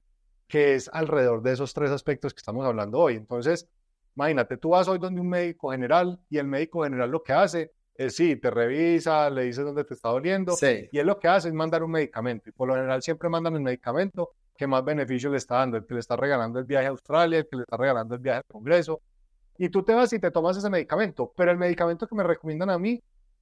[0.49, 3.15] que es alrededor de esos tres aspectos que estamos hablando hoy.
[3.15, 3.69] Entonces,
[4.15, 7.71] imagínate, tú vas hoy donde un médico general y el médico general lo que hace
[7.93, 10.55] es sí, te revisa, le dices dónde te está doliendo
[10.91, 12.49] y él lo que hace es mandar un medicamento.
[12.49, 15.85] Y por lo general siempre mandan el medicamento que más beneficio le está dando, el
[15.85, 18.37] que le está regalando el viaje a Australia, el que le está regalando el viaje
[18.39, 19.01] al Congreso.
[19.57, 22.71] Y tú te vas y te tomas ese medicamento, pero el medicamento que me recomiendan
[22.71, 22.99] a mí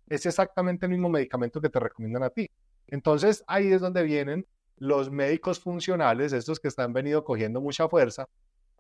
[0.10, 2.50] es exactamente el mismo medicamento que te recomiendan a ti.
[2.88, 4.46] Entonces ahí es donde vienen
[4.78, 8.28] los médicos funcionales, estos que están venido cogiendo mucha fuerza,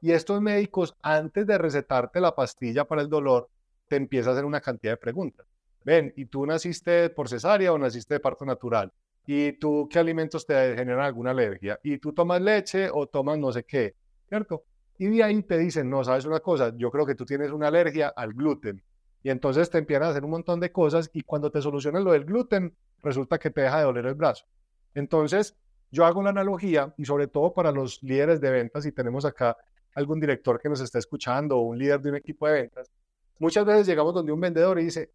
[0.02, 3.50] y estos médicos, antes de recetarte la pastilla para el dolor,
[3.88, 5.48] te empieza a hacer una cantidad de preguntas.
[5.84, 8.92] Ven, ¿y tú naciste por cesárea o naciste de parto natural?
[9.26, 11.80] ¿Y tú qué alimentos te generan alguna alergia?
[11.84, 13.96] ¿Y tú tomas leche o tomas no sé qué?
[14.28, 14.66] ¿Cierto?
[14.98, 17.68] Y de ahí te dicen, no, sabes una cosa, yo creo que tú tienes una
[17.68, 18.84] alergia al gluten.
[19.24, 22.12] Y entonces te empiezan a hacer un montón de cosas y cuando te solucionan lo
[22.12, 24.46] del gluten, resulta que te deja de doler el brazo.
[24.94, 25.56] Entonces,
[25.92, 29.58] yo hago la analogía y sobre todo para los líderes de ventas, si tenemos acá
[29.96, 32.92] algún director que nos está escuchando o un líder de un equipo de ventas,
[33.40, 35.12] muchas veces llegamos donde un vendedor y dice,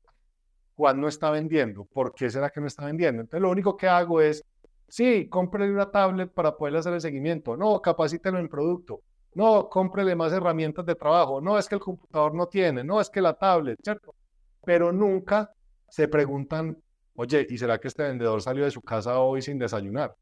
[0.75, 3.21] Juan no está vendiendo, ¿por qué será que no está vendiendo?
[3.23, 4.45] Entonces lo único que hago es,
[4.89, 9.03] sí, cómprele una tablet para poder hacer el seguimiento, no, capacítelo en producto,
[9.35, 13.11] no, cómprele más herramientas de trabajo, no, es que el computador no tiene, no, es
[13.11, 14.15] que la tablet, ¿cierto?
[14.65, 15.53] Pero nunca
[15.89, 16.77] se preguntan,
[17.15, 20.17] oye, ¿y será que este vendedor salió de su casa hoy sin desayunar?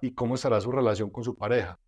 [0.00, 1.78] Y cómo estará su relación con su pareja.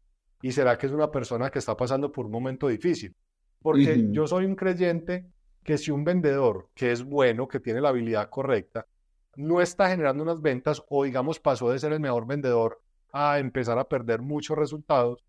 [0.43, 3.15] ¿Y será que es una persona que está pasando por un momento difícil?
[3.61, 5.27] Porque yo soy un creyente
[5.65, 8.87] que si un vendedor que es bueno, que tiene la habilidad correcta,
[9.35, 12.81] no está generando unas ventas o digamos pasó de ser el mejor vendedor
[13.13, 15.25] a empezar a perder muchos resultados,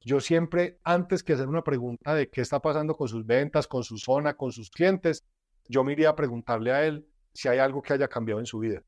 [0.00, 3.84] yo siempre, antes que hacer una pregunta de qué está pasando con sus ventas, con
[3.84, 5.24] su zona, con sus clientes,
[5.68, 8.58] yo me iría a preguntarle a él si hay algo que haya cambiado en su
[8.58, 8.82] vida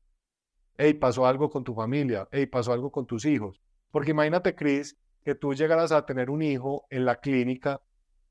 [0.77, 3.61] hey, pasó algo con tu familia, hey, pasó algo con tus hijos.
[3.91, 7.81] Porque imagínate, Chris, que tú llegaras a tener un hijo en la clínica,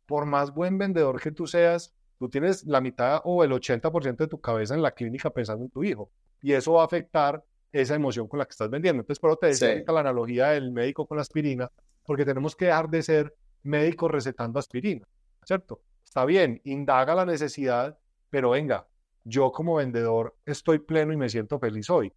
[0.06, 4.28] por más buen vendedor que tú seas, tú tienes la mitad o el 80% de
[4.28, 6.10] tu cabeza en la clínica pensando en tu hijo.
[6.42, 7.42] Y eso va a afectar
[7.72, 9.00] esa emoción con la que estás vendiendo.
[9.00, 11.70] Entonces, por eso te decía la analogía del médico con la aspirina,
[12.04, 15.08] porque tenemos que dejar de ser médicos recetando aspirina,
[15.42, 15.80] ¿cierto?
[16.04, 18.86] Está bien, indaga la necesidad, pero venga,
[19.24, 22.12] yo como vendedor estoy pleno y me siento feliz hoy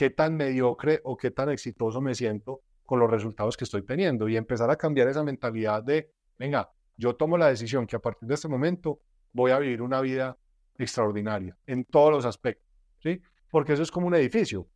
[0.00, 4.30] qué tan mediocre o qué tan exitoso me siento con los resultados que estoy teniendo
[4.30, 8.26] y empezar a cambiar esa mentalidad de, venga, yo tomo la decisión que a partir
[8.26, 9.02] de este momento
[9.34, 10.38] voy a vivir una vida
[10.78, 12.66] extraordinaria en todos los aspectos,
[13.02, 13.20] ¿sí?
[13.50, 14.66] Porque eso es como un edificio.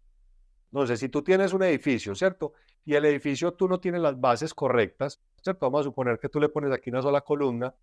[0.70, 2.52] Entonces, si tú tienes un edificio, ¿cierto?
[2.84, 5.64] Y el edificio tú no tienes las bases correctas, ¿cierto?
[5.64, 7.74] Vamos a suponer que tú le pones aquí una sola columna,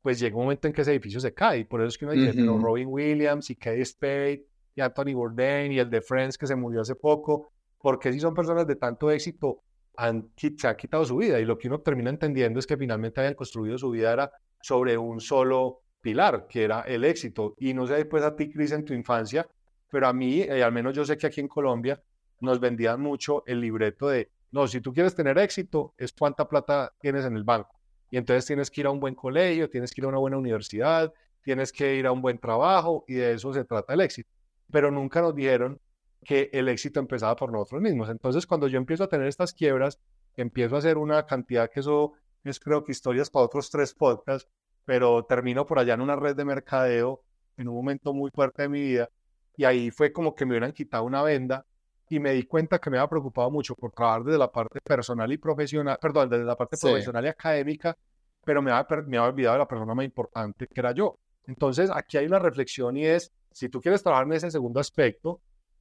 [0.00, 1.66] pues llega un momento en que ese edificio se cae.
[1.66, 4.46] Por eso es que uno dice, pero Robin Williams y Kay Spade
[4.80, 7.50] Anthony Bourdain y el de Friends que se murió hace poco,
[7.80, 9.62] porque si son personas de tanto éxito,
[9.96, 13.20] han, se han quitado su vida y lo que uno termina entendiendo es que finalmente
[13.20, 14.30] habían construido su vida era
[14.62, 17.54] sobre un solo pilar, que era el éxito.
[17.58, 19.48] Y no sé después a ti, Cris, en tu infancia,
[19.90, 22.00] pero a mí, eh, al menos yo sé que aquí en Colombia,
[22.40, 26.92] nos vendían mucho el libreto de, no, si tú quieres tener éxito, es cuánta plata
[27.00, 27.80] tienes en el banco.
[28.10, 30.38] Y entonces tienes que ir a un buen colegio, tienes que ir a una buena
[30.38, 31.12] universidad,
[31.42, 34.37] tienes que ir a un buen trabajo y de eso se trata el éxito
[34.70, 35.80] pero nunca nos dijeron
[36.24, 38.08] que el éxito empezaba por nosotros mismos.
[38.10, 39.98] Entonces, cuando yo empiezo a tener estas quiebras,
[40.36, 42.12] empiezo a hacer una cantidad que eso
[42.44, 44.48] es creo que historias para otros tres podcasts,
[44.84, 47.22] pero termino por allá en una red de mercadeo
[47.56, 49.08] en un momento muy fuerte de mi vida.
[49.56, 51.66] y ahí fue como que me hubieran quitado una venda
[52.08, 55.30] y me di cuenta que me había preocupado mucho por trabajar desde la parte personal
[55.32, 56.86] y profesional, perdón, desde la parte Sí.
[56.86, 57.96] profesional y académica,
[58.44, 61.18] pero me había, me había olvidado de la persona más importante que era yo.
[61.48, 65.40] Entonces, aquí hay una reflexión y es, si tú quieres trabajar en ese segundo aspecto,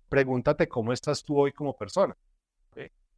[0.10, 2.16] pregúntate cómo estás tú hoy como persona.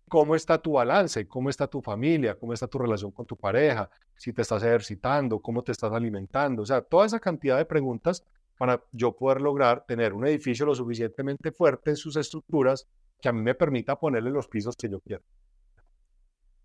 [0.08, 1.28] ¿Cómo está tu balance?
[1.28, 2.34] ¿Cómo está tu familia?
[2.34, 3.88] ¿Cómo está tu relación con tu pareja?
[4.18, 6.64] Si te estás ejercitando, cómo te estás alimentando.
[6.64, 8.24] O sea, toda esa cantidad de preguntas
[8.58, 12.88] para yo poder lograr tener un edificio lo suficientemente fuerte en sus estructuras
[13.22, 15.24] que a mí me permita ponerle los pisos que yo quiero.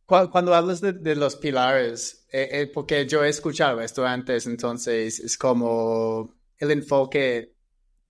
[0.07, 4.47] Cu- Cuando hablas de, de los pilares, eh, eh, porque yo he escuchado esto antes,
[4.47, 7.54] entonces es como el enfoque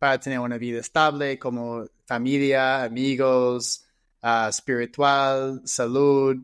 [0.04, 3.86] para tener una vida estable, como familia, amigos,
[4.20, 6.36] ah, espiritual, salud,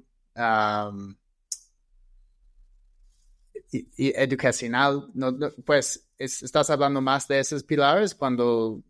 [3.71, 5.11] y, y educacional.
[5.13, 8.81] No, no, pues es- estás hablando más de esos pilares cuando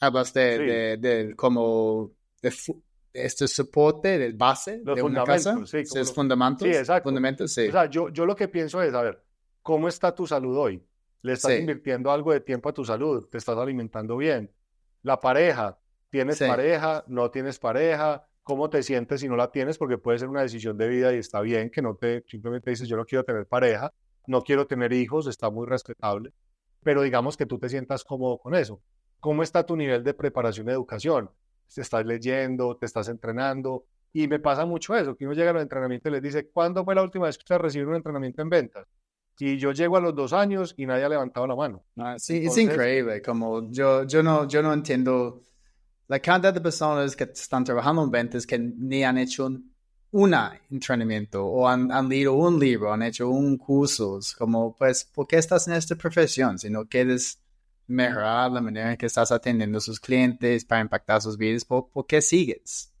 [0.00, 0.64] hablas de, Sí.
[0.64, 2.54] de, de como de
[3.12, 5.58] este soporte, del base Los de una casa.
[5.66, 6.66] sí, es los- fundamentos.
[6.66, 7.10] Sí, exacto.
[7.10, 7.68] Fundamentos, sí.
[7.68, 9.22] O sea, yo, yo lo que pienso es, a ver,
[9.60, 10.82] ¿cómo está tu salud hoy?
[11.22, 11.58] ¿Le estás Sí.
[11.58, 13.28] invirtiendo algo de tiempo a tu salud?
[13.28, 14.52] ¿Te estás alimentando bien?
[15.02, 15.78] La pareja,
[16.10, 16.44] ¿tienes Sí.
[16.44, 17.04] pareja?
[17.06, 18.26] ¿No tienes pareja?
[18.42, 19.78] ¿Cómo te sientes si no la tienes?
[19.78, 22.88] Porque puede ser una decisión de vida y está bien que no te simplemente dices
[22.88, 23.92] yo no quiero tener pareja,
[24.26, 26.32] no quiero tener hijos, está muy respetable,
[26.82, 28.82] pero digamos que tú te sientas cómodo con eso.
[29.20, 31.30] ¿Cómo está tu nivel de preparación de educación?
[31.72, 32.76] ¿Te estás leyendo?
[32.76, 33.86] ¿Te estás entrenando?
[34.12, 36.84] Y me pasa mucho eso, que uno llega a los entrenamientos y les dice, ¿cuándo
[36.84, 38.86] fue la última vez que usted recibió un entrenamiento en ventas?
[39.44, 41.82] Y yo llego a los dos años y nadie ha levantado la mano.
[41.96, 45.42] Ah, sí, es increíble, como yo, yo, no, yo no entiendo
[46.06, 49.72] la cantidad de personas que están trabajando en ventas que ni han hecho un
[50.12, 54.20] una entrenamiento o han, han leído un libro, han hecho un curso.
[54.38, 56.56] Como, pues, ¿por qué estás en esta profesión?
[56.56, 57.42] Si no quieres
[57.88, 61.88] mejorar la manera en que estás atendiendo a sus clientes para impactar sus vidas, ¿por,
[61.88, 62.92] por qué sigues?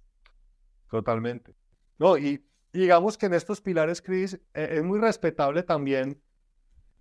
[0.90, 1.54] Totalmente.
[2.00, 6.20] No, y y digamos que en estos pilares, Chris, eh, es muy respetable también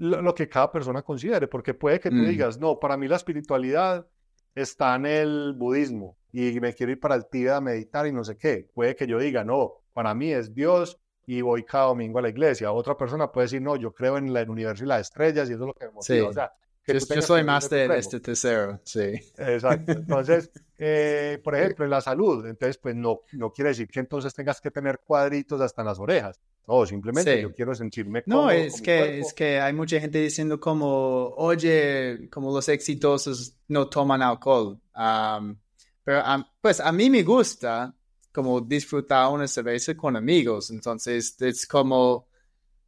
[0.01, 2.25] lo, lo que cada persona considere, porque puede que tú Mm.
[2.29, 4.07] digas, no, para mí la espiritualidad
[4.55, 8.23] está en el budismo y me quiero ir para el Tíbet a meditar y no
[8.23, 8.67] sé qué.
[8.73, 12.29] Puede que yo diga, no, para mí es Dios y voy cada domingo a la
[12.29, 12.71] iglesia.
[12.71, 15.53] Otra persona puede decir, no, yo creo en la- el universo y las estrellas y
[15.53, 16.03] eso es lo que me motiva.
[16.03, 16.19] Sí.
[16.19, 16.51] O sea,
[16.83, 19.11] que Yo, yo soy más de, este tercero, sí.
[19.37, 19.91] Exacto.
[19.91, 20.49] Entonces,
[20.79, 24.59] eh, por ejemplo, en la salud, entonces, pues no, no quiere decir que entonces tengas
[24.59, 26.39] que tener cuadritos hasta en las orejas.
[26.67, 27.41] No, simplemente Sí.
[27.41, 30.59] yo quiero sentirme No, cómodo es con mi que, es que hay mucha gente diciendo
[30.59, 34.79] como, oye, como los exitosos no toman alcohol.
[34.93, 35.59] Am,
[36.03, 37.93] pero am, pues a mí me gusta
[38.31, 40.71] como disfrutar una cerveza con amigos.
[40.71, 42.27] Entonces es como,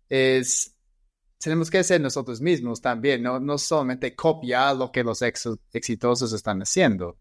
[0.07, 0.75] es,
[1.39, 6.31] tenemos que ser nosotros mismos también, no, no solamente copiar lo que los exo- exitosos
[6.31, 7.17] están haciendo.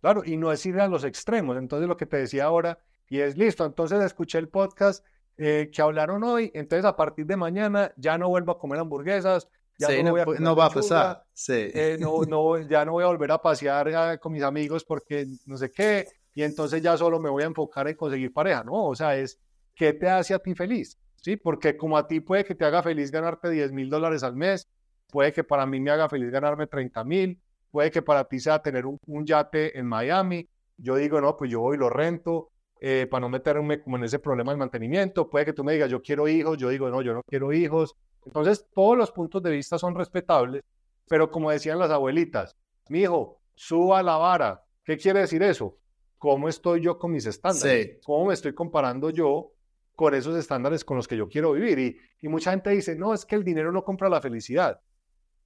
[0.00, 1.56] Claro, y no es ir a los extremos.
[1.56, 2.78] Entonces, lo que te decía ahora,
[3.08, 5.04] y es listo, entonces escuché el podcast
[5.38, 9.48] eh, que hablaron hoy, entonces a partir de mañana ya no vuelvo a comer hamburguesas,
[9.78, 11.24] ya Sí, no voy a comer no va a pasar.
[11.32, 11.70] Sí.
[11.72, 15.26] eh, no, no, ya no voy a volver a pasear ah, con mis amigos porque
[15.46, 18.86] no sé qué, y entonces ya solo me voy a enfocar en conseguir pareja, ¿no?
[18.86, 19.40] O sea, es
[19.74, 21.36] qué te hace a ti feliz, ¿sí?
[21.36, 24.68] Porque como a ti puede que te haga feliz ganarte 10 mil dólares al mes,
[25.10, 28.60] puede que para mí me haga feliz ganarme 30 mil, puede que para ti sea
[28.60, 32.50] tener un, un yate en Miami, yo digo, no, pues yo voy y lo rento.
[32.80, 35.90] Eh, para no meterme como en ese problema del mantenimiento, puede que tú me digas,
[35.90, 37.96] yo quiero hijos, yo digo, no, yo no quiero hijos.
[38.24, 40.62] Entonces, todos los puntos de vista son respetables,
[41.08, 42.56] pero como decían las abuelitas,
[42.88, 44.64] mi hijo, suba la vara.
[44.84, 45.78] ¿Qué quiere decir eso?
[46.18, 47.86] ¿Cómo estoy yo con mis estándares?
[47.86, 48.00] Sí.
[48.04, 49.52] ¿Cómo me estoy comparando yo
[49.94, 51.78] con esos estándares con los que yo quiero vivir?
[51.78, 54.80] Y, y mucha gente dice, no, es que el dinero no compra la felicidad.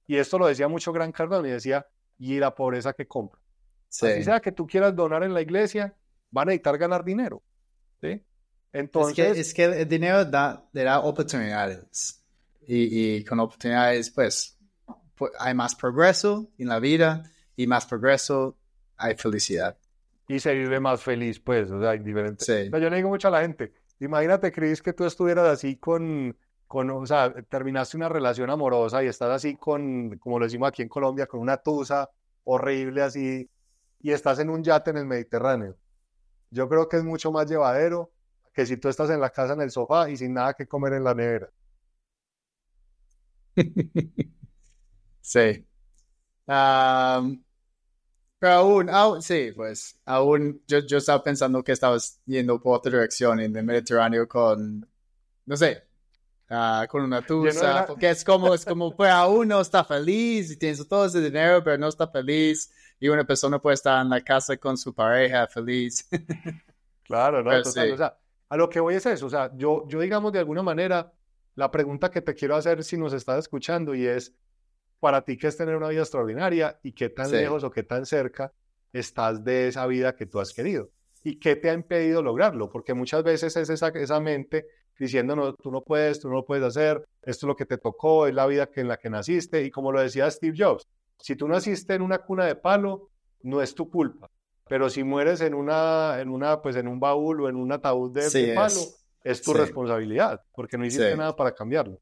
[0.05, 3.39] Y esto lo decía mucho Gran Cardone y decía, ¿y la pobreza que compra?
[3.89, 4.07] sí.
[4.07, 5.95] Así sea que tú quieras donar en la iglesia,
[6.33, 7.41] van a necesitar ganar dinero.
[8.01, 8.07] ¿sí?
[8.09, 8.23] Es
[8.73, 12.23] Entonces, que, es que el dinero da, le da oportunidades.
[12.67, 14.57] Y, y con oportunidades, pues,
[15.17, 17.23] pu- hay más progreso en la vida
[17.55, 18.57] y más progreso
[18.97, 19.77] hay felicidad.
[20.27, 22.43] y se vive más feliz, pues, o sea, indiferente.
[22.45, 22.67] Sí.
[22.67, 25.75] O sea, yo le digo mucho a la gente, imagínate, Cris, que tú estuvieras así
[25.75, 30.69] con, con, o sea, terminaste una relación amorosa y estás así con, como lo decimos
[30.69, 32.09] aquí en Colombia, con una tusa
[32.45, 33.49] horrible así,
[33.99, 35.75] y estás en un yate en el Mediterráneo.
[36.53, 38.11] Yo creo que es mucho más llevadero
[38.53, 40.93] que si tú estás en la casa en el sofá y sin nada que comer
[40.93, 41.49] en la nevera.
[45.21, 45.65] Sí.
[46.47, 47.43] Am,
[48.39, 52.91] pero aún, aún, sí, pues, aún yo, yo estaba pensando que estabas yendo por otra
[52.93, 54.87] dirección en el Mediterráneo con,
[55.45, 55.83] no sé,
[56.49, 60.51] ah, con una tusa, la- porque es como, es como, pues aún no está feliz
[60.51, 62.71] y tienes todo ese dinero, pero no está feliz.
[63.03, 66.07] Y una persona puede estar en la casa con su pareja feliz.
[67.05, 67.91] Claro, no, Pero total, sí.
[67.91, 70.63] o sea, a lo que voy es eso, o sea, yo, yo digamos de alguna
[70.63, 71.11] manera,
[71.55, 74.33] la pregunta que te quiero hacer si nos estás escuchando y es,
[75.01, 77.35] para ti, ¿qué es tener una vida extraordinaria y qué tan Sí.
[77.35, 78.53] lejos o qué tan cerca
[78.93, 80.91] estás de esa vida que tú has querido?
[81.25, 82.69] ¿Y qué te ha impedido lograrlo?
[82.69, 84.65] Porque muchas veces es esa, esa mente
[84.97, 87.77] diciendo, no, tú no puedes, tú no lo puedes hacer, esto es lo que te
[87.77, 90.87] tocó, es la vida que, en la que naciste, y como lo decía Steve Jobs,
[91.23, 93.09] si tú naciste en una cuna de palo,
[93.43, 94.29] no es tu culpa.
[94.67, 98.11] Pero si mueres en una, en una, pues en un baúl o en un ataúd
[98.13, 99.05] de, Sí, de palo, es.
[99.23, 99.57] es tu Sí.
[99.57, 101.17] responsabilidad, porque no hiciste Sí.
[101.17, 101.97] nada para cambiarlo.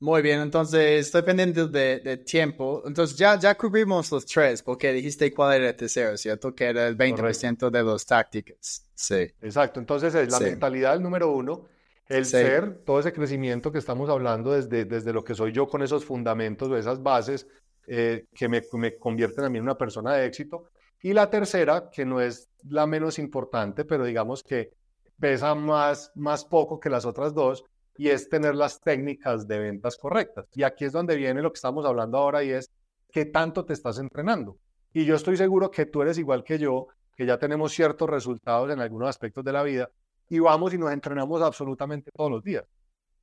[0.00, 2.82] Muy bien, entonces estoy pendiente de, de tiempo.
[2.86, 6.54] Entonces ya, ya cubrimos los tres, porque dijiste cuál era el tercero, ¿cierto?
[6.56, 8.84] Que era el 20% de las tácticas.
[8.94, 9.30] Sí.
[9.40, 10.44] Exacto, entonces es la Sí.
[10.44, 11.66] mentalidad el número uno,
[12.08, 12.32] el Sí.
[12.32, 16.04] ser, todo ese crecimiento que estamos hablando desde, desde lo que soy yo con esos
[16.04, 17.46] fundamentos o esas bases
[17.86, 20.70] eh, que me, me convierten a mí en una persona de éxito.
[21.02, 24.70] Y la tercera, que no es la menos importante, pero digamos que
[25.18, 27.64] pesa más, más poco que las otras dos,
[27.96, 30.46] y es tener las técnicas de ventas correctas.
[30.54, 32.70] Y aquí es donde viene lo que estamos hablando ahora y es
[33.10, 34.56] qué tanto te estás entrenando.
[34.92, 38.70] Y yo estoy seguro que tú eres igual que yo, que ya tenemos ciertos resultados
[38.70, 39.90] en algunos aspectos de la vida
[40.28, 42.64] y vamos y nos entrenamos absolutamente todos los días.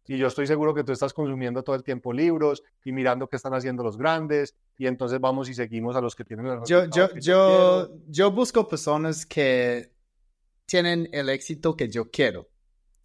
[0.08, 3.36] Y yo estoy seguro que tú estás consumiendo todo el tiempo libros y mirando qué
[3.36, 6.86] están haciendo los grandes y entonces vamos y seguimos a los que tienen el Yo,
[6.86, 7.90] yo, yo, quiero.
[8.08, 9.92] yo busco personas que
[10.66, 12.50] tienen el éxito que yo quiero.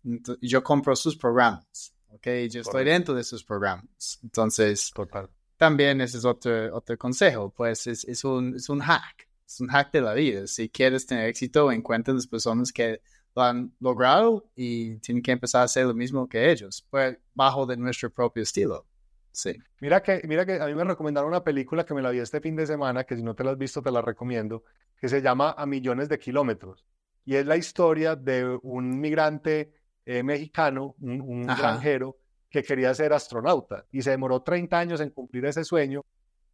[0.05, 2.27] Ento- Yo compro sus programas, ¿ok?
[2.49, 2.91] Yo estoy Correcto.
[2.93, 4.19] dentro de sus programas.
[4.23, 5.29] Entonces, Total.
[5.57, 9.69] también ese es otro, otro consejo, pues es, es, un, es un hack, es un
[9.69, 10.47] hack de la vida.
[10.47, 13.01] Si quieres tener éxito, encuentra las personas que
[13.37, 17.67] lo han logrado y tienen que empezar a hacer lo mismo que ellos, pues bajo
[17.67, 18.87] de nuestro propio estilo.
[19.31, 19.55] Sí.
[19.81, 22.41] Mira que, mira que a mí me recomendaron una película que me la vi este
[22.41, 24.65] fin de semana, que si no te la has visto te la recomiendo,
[24.99, 26.87] que se llama A Millones de Kilómetros.
[27.27, 29.75] Y es la historia de un migrante
[30.07, 32.17] eh, mexicano, un, un granjero,
[32.49, 36.03] que quería ser astronauta y se demoró 30 años en cumplir ese sueño.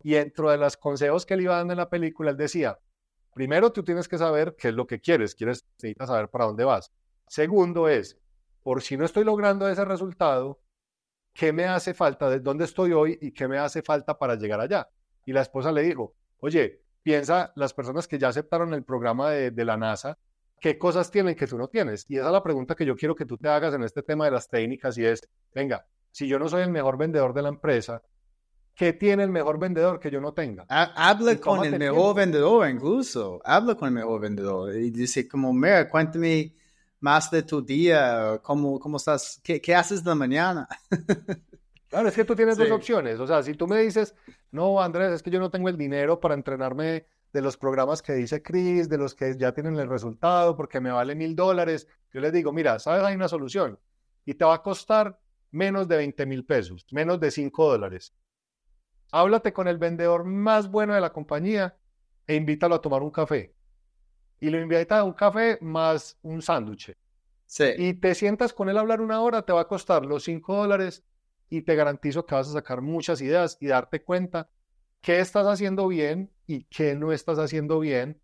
[0.03, 2.77] Y dentro de los consejos que le iba dando en la película, él decía,
[3.35, 6.65] primero tú tienes que saber qué es lo que quieres, quieres, necesitas saber para dónde
[6.65, 6.93] vas.
[7.29, 8.19] Segundo es,
[8.63, 10.61] por si no estoy logrando ese resultado,
[11.33, 12.29] ¿qué me hace falta?
[12.29, 14.89] ¿De dónde estoy hoy y qué me hace falta para llegar allá?
[15.25, 19.51] Y la esposa le dijo, oye, piensa las personas que ya aceptaron el programa de,
[19.51, 20.19] de la NASA,
[20.61, 22.05] ¿qué cosas tienen que tú no tienes?
[22.09, 24.27] Y esa es la pregunta que yo quiero que tú te hagas en este tema
[24.27, 27.49] de las técnicas y es, venga, si yo no soy el mejor vendedor de la
[27.49, 28.03] empresa,
[28.75, 30.65] ¿qué tiene el mejor vendedor que yo no tenga?
[30.69, 32.15] Ha- Habla con el mejor tiempo.
[32.15, 33.41] vendedor incluso.
[33.45, 36.55] Habla con el mejor vendedor y dice como, mira, cuéntame
[37.01, 40.69] más de tu día, cómo, cómo estás, qué, qué haces de la mañana.
[41.89, 42.73] Claro, es que tú tienes dos Sí.
[42.73, 43.21] opciones.
[43.21, 44.15] O sea, si tú me dices,
[44.51, 47.05] no, Andrés, es que yo no tengo el dinero para entrenarme
[47.35, 50.91] de los programas que dice Chris, de los que ya tienen el resultado, porque me
[50.91, 53.03] vale mil dólares, yo les digo, mira, ¿sabes?
[53.05, 53.79] Hay una solución
[54.25, 55.21] y te va a costar
[55.51, 58.15] menos de 20 mil pesos, menos de 5 dólares.
[59.13, 61.77] Háblate con el vendedor más bueno de la compañía
[62.27, 63.55] e invítalo a tomar un café.
[64.41, 66.97] Y lo invita a un café más un sándwich
[67.47, 67.65] Sí.
[67.77, 70.57] y te sientas con él a hablar una hora, te va a costar los 5
[70.57, 71.05] dólares
[71.51, 74.49] y te garantizo que vas a sacar muchas ideas y darte cuenta
[75.03, 78.19] qué estás haciendo bien y qué no estás haciendo bien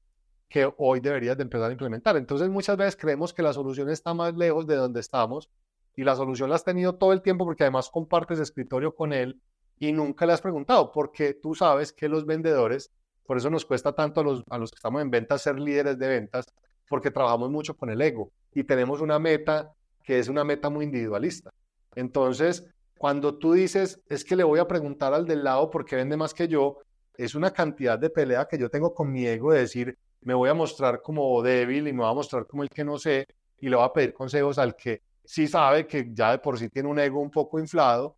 [0.48, 2.16] que hoy deberías de empezar a implementar.
[2.16, 5.50] Entonces muchas veces creemos que la solución está más lejos de donde estamos
[5.94, 9.42] y la solución la has tenido todo el tiempo porque además compartes escritorio con él
[9.78, 12.90] y nunca le has preguntado porque tú sabes que los vendedores,
[13.24, 15.98] por eso nos cuesta tanto a los, a los que estamos en ventas ser líderes
[15.98, 16.46] de ventas,
[16.88, 19.72] porque trabajamos mucho con el ego y tenemos una meta
[20.02, 21.50] que es una meta muy individualista.
[21.94, 22.66] Entonces,
[22.96, 26.16] cuando tú dices, es que le voy a preguntar al del lado por qué vende
[26.16, 26.78] más que yo,
[27.16, 30.48] es una cantidad de pelea que yo tengo con mi ego de decir, me voy
[30.48, 33.26] a mostrar como débil y me voy a mostrar como el que no sé
[33.60, 36.68] y le voy a pedir consejos al que sí sabe que ya de por sí
[36.68, 38.16] tiene un ego un poco inflado,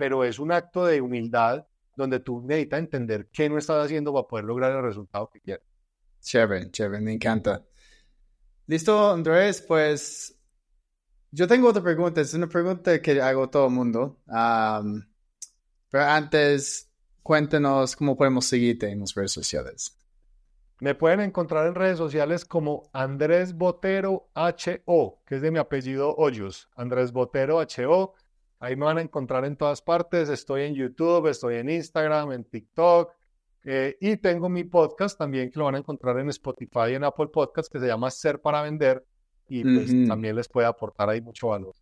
[0.00, 4.26] pero es un acto de humildad donde tú necesitas entender qué no estás haciendo para
[4.26, 5.66] poder lograr el resultado que quieres.
[6.22, 7.62] Chévere, chévere, me encanta.
[8.66, 10.34] Listo, Andrés, pues
[11.30, 14.22] yo tengo otra pregunta, es una pregunta que hago todo el mundo.
[14.28, 15.06] Am,
[15.90, 16.90] pero antes,
[17.22, 19.98] cuéntanos cómo podemos seguirte en las redes sociales.
[20.80, 26.14] Me pueden encontrar en redes sociales como Andrés Botero HO, que es de mi apellido
[26.16, 26.70] Hoyos.
[26.74, 28.14] Andrés Botero HO.
[28.60, 30.28] Ahí me van a encontrar en todas partes.
[30.28, 33.10] Estoy en YouTube, estoy en Instagram, en TikTok.
[33.64, 37.04] eh, y tengo mi podcast también que lo van a encontrar en Spotify y en
[37.04, 39.04] Apple Podcast que se llama Ser para Vender.
[39.48, 41.74] Y pues también les puede aportar ahí mucho valor.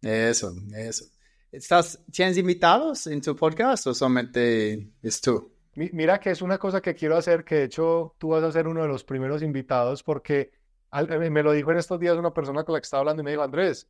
[0.00, 1.06] Eso, eso.
[1.50, 5.52] ¿Estás, ¿Tienes invitados en tu podcast o solamente es tú?
[5.74, 8.68] Mira que es una cosa que quiero hacer, que de hecho tú vas a ser
[8.68, 10.52] uno de los primeros invitados, porque
[10.92, 13.30] me lo dijo en estos días una persona con la que estaba hablando y me
[13.32, 13.88] dijo, Andrés,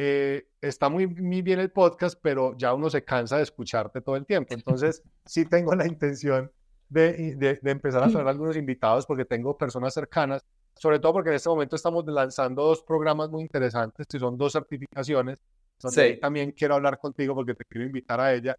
[0.00, 4.14] eh, está muy, muy, bien el podcast, pero ya uno se cansa de escucharte todo
[4.14, 4.54] el tiempo.
[4.54, 6.52] Entonces, sí tengo la intención
[6.88, 10.46] de, de, de empezar a traer algunos invitados porque tengo personas cercanas,
[10.76, 14.52] sobre todo porque en este momento estamos lanzando dos programas muy interesantes, que son dos
[14.52, 15.40] certificaciones.
[15.82, 16.20] Donde sí.
[16.20, 18.56] también quiero hablar contigo porque te quiero invitar a ella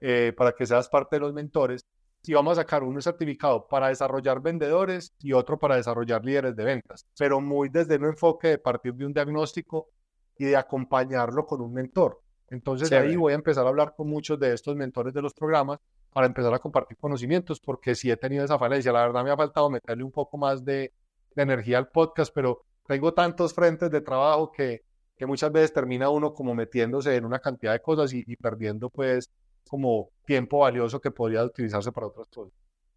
[0.00, 1.84] eh, para que seas parte de los mentores.
[2.22, 6.64] Y vamos a sacar un certificado para desarrollar vendedores y otro para desarrollar líderes de
[6.64, 9.90] ventas, pero muy desde un enfoque de partir de un diagnóstico
[10.38, 12.22] y de acompañarlo con un mentor.
[12.50, 15.78] Entonces ahí voy a empezar a hablar con muchos de estos mentores de los programas
[16.12, 18.92] para empezar a compartir conocimientos, porque si he tenido esa falencia.
[18.92, 20.92] La verdad me ha faltado meterle un poco más de,
[21.36, 24.82] energía al podcast, pero tengo tantos frentes de trabajo que,
[25.16, 28.90] que, muchas veces termina uno como metiéndose en una cantidad de cosas y, y perdiendo
[28.90, 29.30] pues
[29.68, 32.52] como tiempo valioso que podría utilizarse para otras cosas.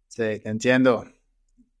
[0.08, 1.04] Sí, entiendo.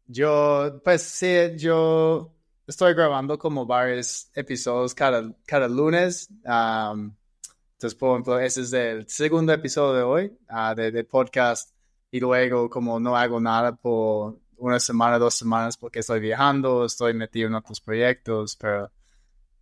[0.06, 2.31] Yo, pues sí, yo
[2.66, 6.28] estoy grabando como varios episodios cada, cada lunes.
[6.30, 11.74] entonces, por ejemplo, ese es el segundo episodio de hoy uh, de, podcast.
[12.10, 17.14] Y luego, como no hago nada por una semana, dos semanas, porque estoy viajando, estoy
[17.14, 18.92] metido en otros proyectos, pero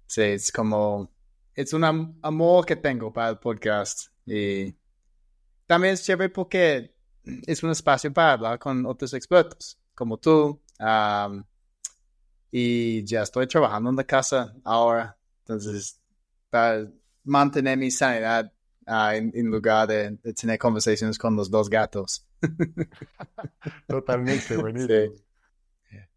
[0.06, 1.10] sí, es como,
[1.54, 1.84] es un
[2.22, 4.08] amor que tengo para el podcast.
[4.26, 4.74] Y
[5.66, 6.92] también es chévere porque
[7.46, 10.60] es un espacio para hablar con otros expertos, como tú.
[12.50, 15.16] Y ya estoy trabajando en la casa ahora.
[15.40, 16.00] Entonces,
[16.48, 16.88] para
[17.24, 18.52] mantener mi sanidad
[18.86, 22.26] uh, en, en, lugar de, de, tener conversaciones con los dos gatos.
[23.86, 24.88] Totalmente, buenísimo.
[24.88, 25.24] Sí.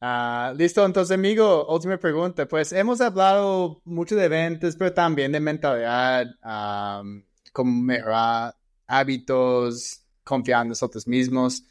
[0.01, 2.47] Uh, listo, entonces, amigo, última pregunta.
[2.47, 8.55] Pues hemos hablado mucho de ventas, pero también de mentalidad, um, cómo mejorar
[8.85, 11.63] hábitos, confiar en nosotros mismos.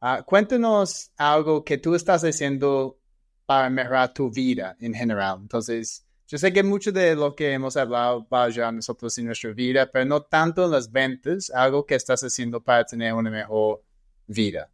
[0.00, 2.98] Uh, cuéntanos algo que tú estás haciendo
[3.46, 5.38] para mejorar tu vida en general.
[5.42, 9.16] Entonces, yo sé que mucho de lo que hemos hablado va a ayudar a nosotros
[9.18, 13.12] en nuestra vida, pero no tanto en las ventas, algo que estás haciendo para tener
[13.12, 13.82] una mejor
[14.26, 14.70] vida.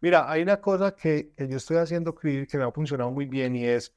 [0.00, 3.56] Mira, hay una cosa que, que yo estoy haciendo que me ha funcionado muy bien
[3.56, 3.92] y es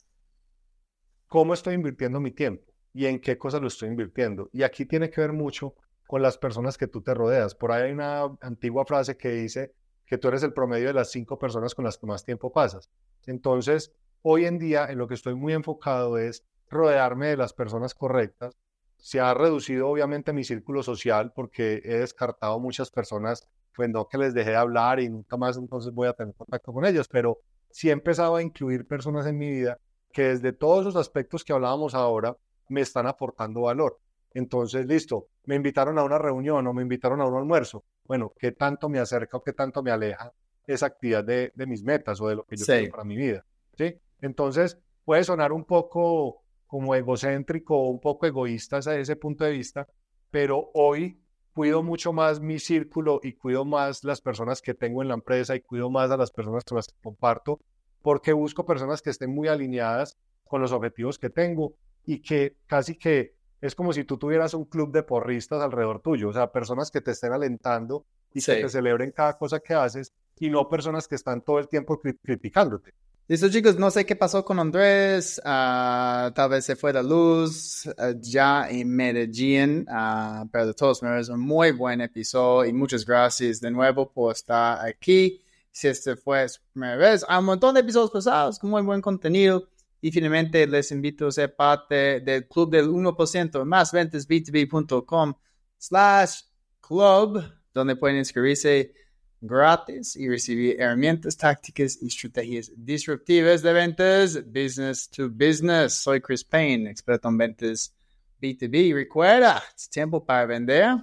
[1.28, 4.50] cómo estoy invirtiendo mi tiempo y en qué cosas lo estoy invirtiendo.
[4.52, 5.76] Y aquí tiene que ver mucho
[6.08, 7.54] con las personas que tú te rodeas.
[7.54, 9.76] Por ahí hay una antigua frase que dice
[10.10, 12.89] que tú eres el promedio de las cinco personas con las que más tiempo pasas.
[13.28, 13.93] Entonces,
[14.24, 18.57] hoy en día en lo que estoy muy enfocado es rodearme de las personas correctas.
[18.97, 24.18] Se ha reducido obviamente mi círculo social porque he descartado muchas personas, pues no que
[24.18, 27.38] les dejé de hablar y nunca más entonces voy a tener contacto con ellos, pero
[27.70, 29.78] sí he empezado a incluir personas en mi vida
[30.12, 32.36] que desde todos esos aspectos que hablábamos ahora
[32.68, 33.99] me están aportando valor.
[34.34, 37.84] Entonces, listo, me invitaron a una reunión o me invitaron a un almuerzo.
[38.10, 40.34] Bueno, ¿qué tanto me acerca o qué tanto me aleja
[40.66, 43.45] esa actividad de, de mis metas o de lo que yo quiero para mi vida?
[43.78, 43.95] ¿Sí?
[44.20, 49.51] Entonces, puede sonar un poco como egocéntrico o un poco egoísta desde ese punto de
[49.51, 49.88] vista,
[50.32, 51.22] pero hoy
[51.53, 55.55] cuido mucho más mi círculo y cuido más las personas que tengo en la empresa
[55.55, 57.60] y cuido más a las personas con las que comparto,
[58.01, 61.76] porque busco personas que estén muy alineadas con los objetivos que tengo
[62.07, 66.30] y que casi que es como si tú tuvieras un club de porristas alrededor tuyo,
[66.30, 70.14] o sea, personas que te estén alentando y que te celebren cada cosa que haces
[70.39, 72.93] y no personas que están todo el tiempo criticándote.
[73.28, 77.86] Listo, chicos, no sé qué pasó con Andrés, uh, tal vez se fue la luz
[77.86, 83.05] uh, ya en Medellín, uh, pero de todos modos, un muy buen episodio y muchas
[83.05, 85.43] gracias de nuevo por estar aquí.
[85.72, 88.99] Si este fue su primera vez, hay un montón de episodios pasados con muy buen
[88.99, 89.68] contenido.
[90.02, 95.34] Y finalmente les invito a ser parte del club del 1% más ventas b2b.com
[95.78, 96.41] slash
[96.80, 97.43] club,
[97.74, 98.93] donde pueden inscribirse
[99.41, 105.93] gratis y recibir herramientas, tácticas y estrategias disruptivas de ventas business to business.
[105.93, 107.93] Soy Chris Payne, experto en ventas
[108.41, 108.93] B2B.
[108.93, 110.97] Recuerda, es tiempo para vender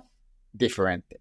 [0.52, 1.20] diferente.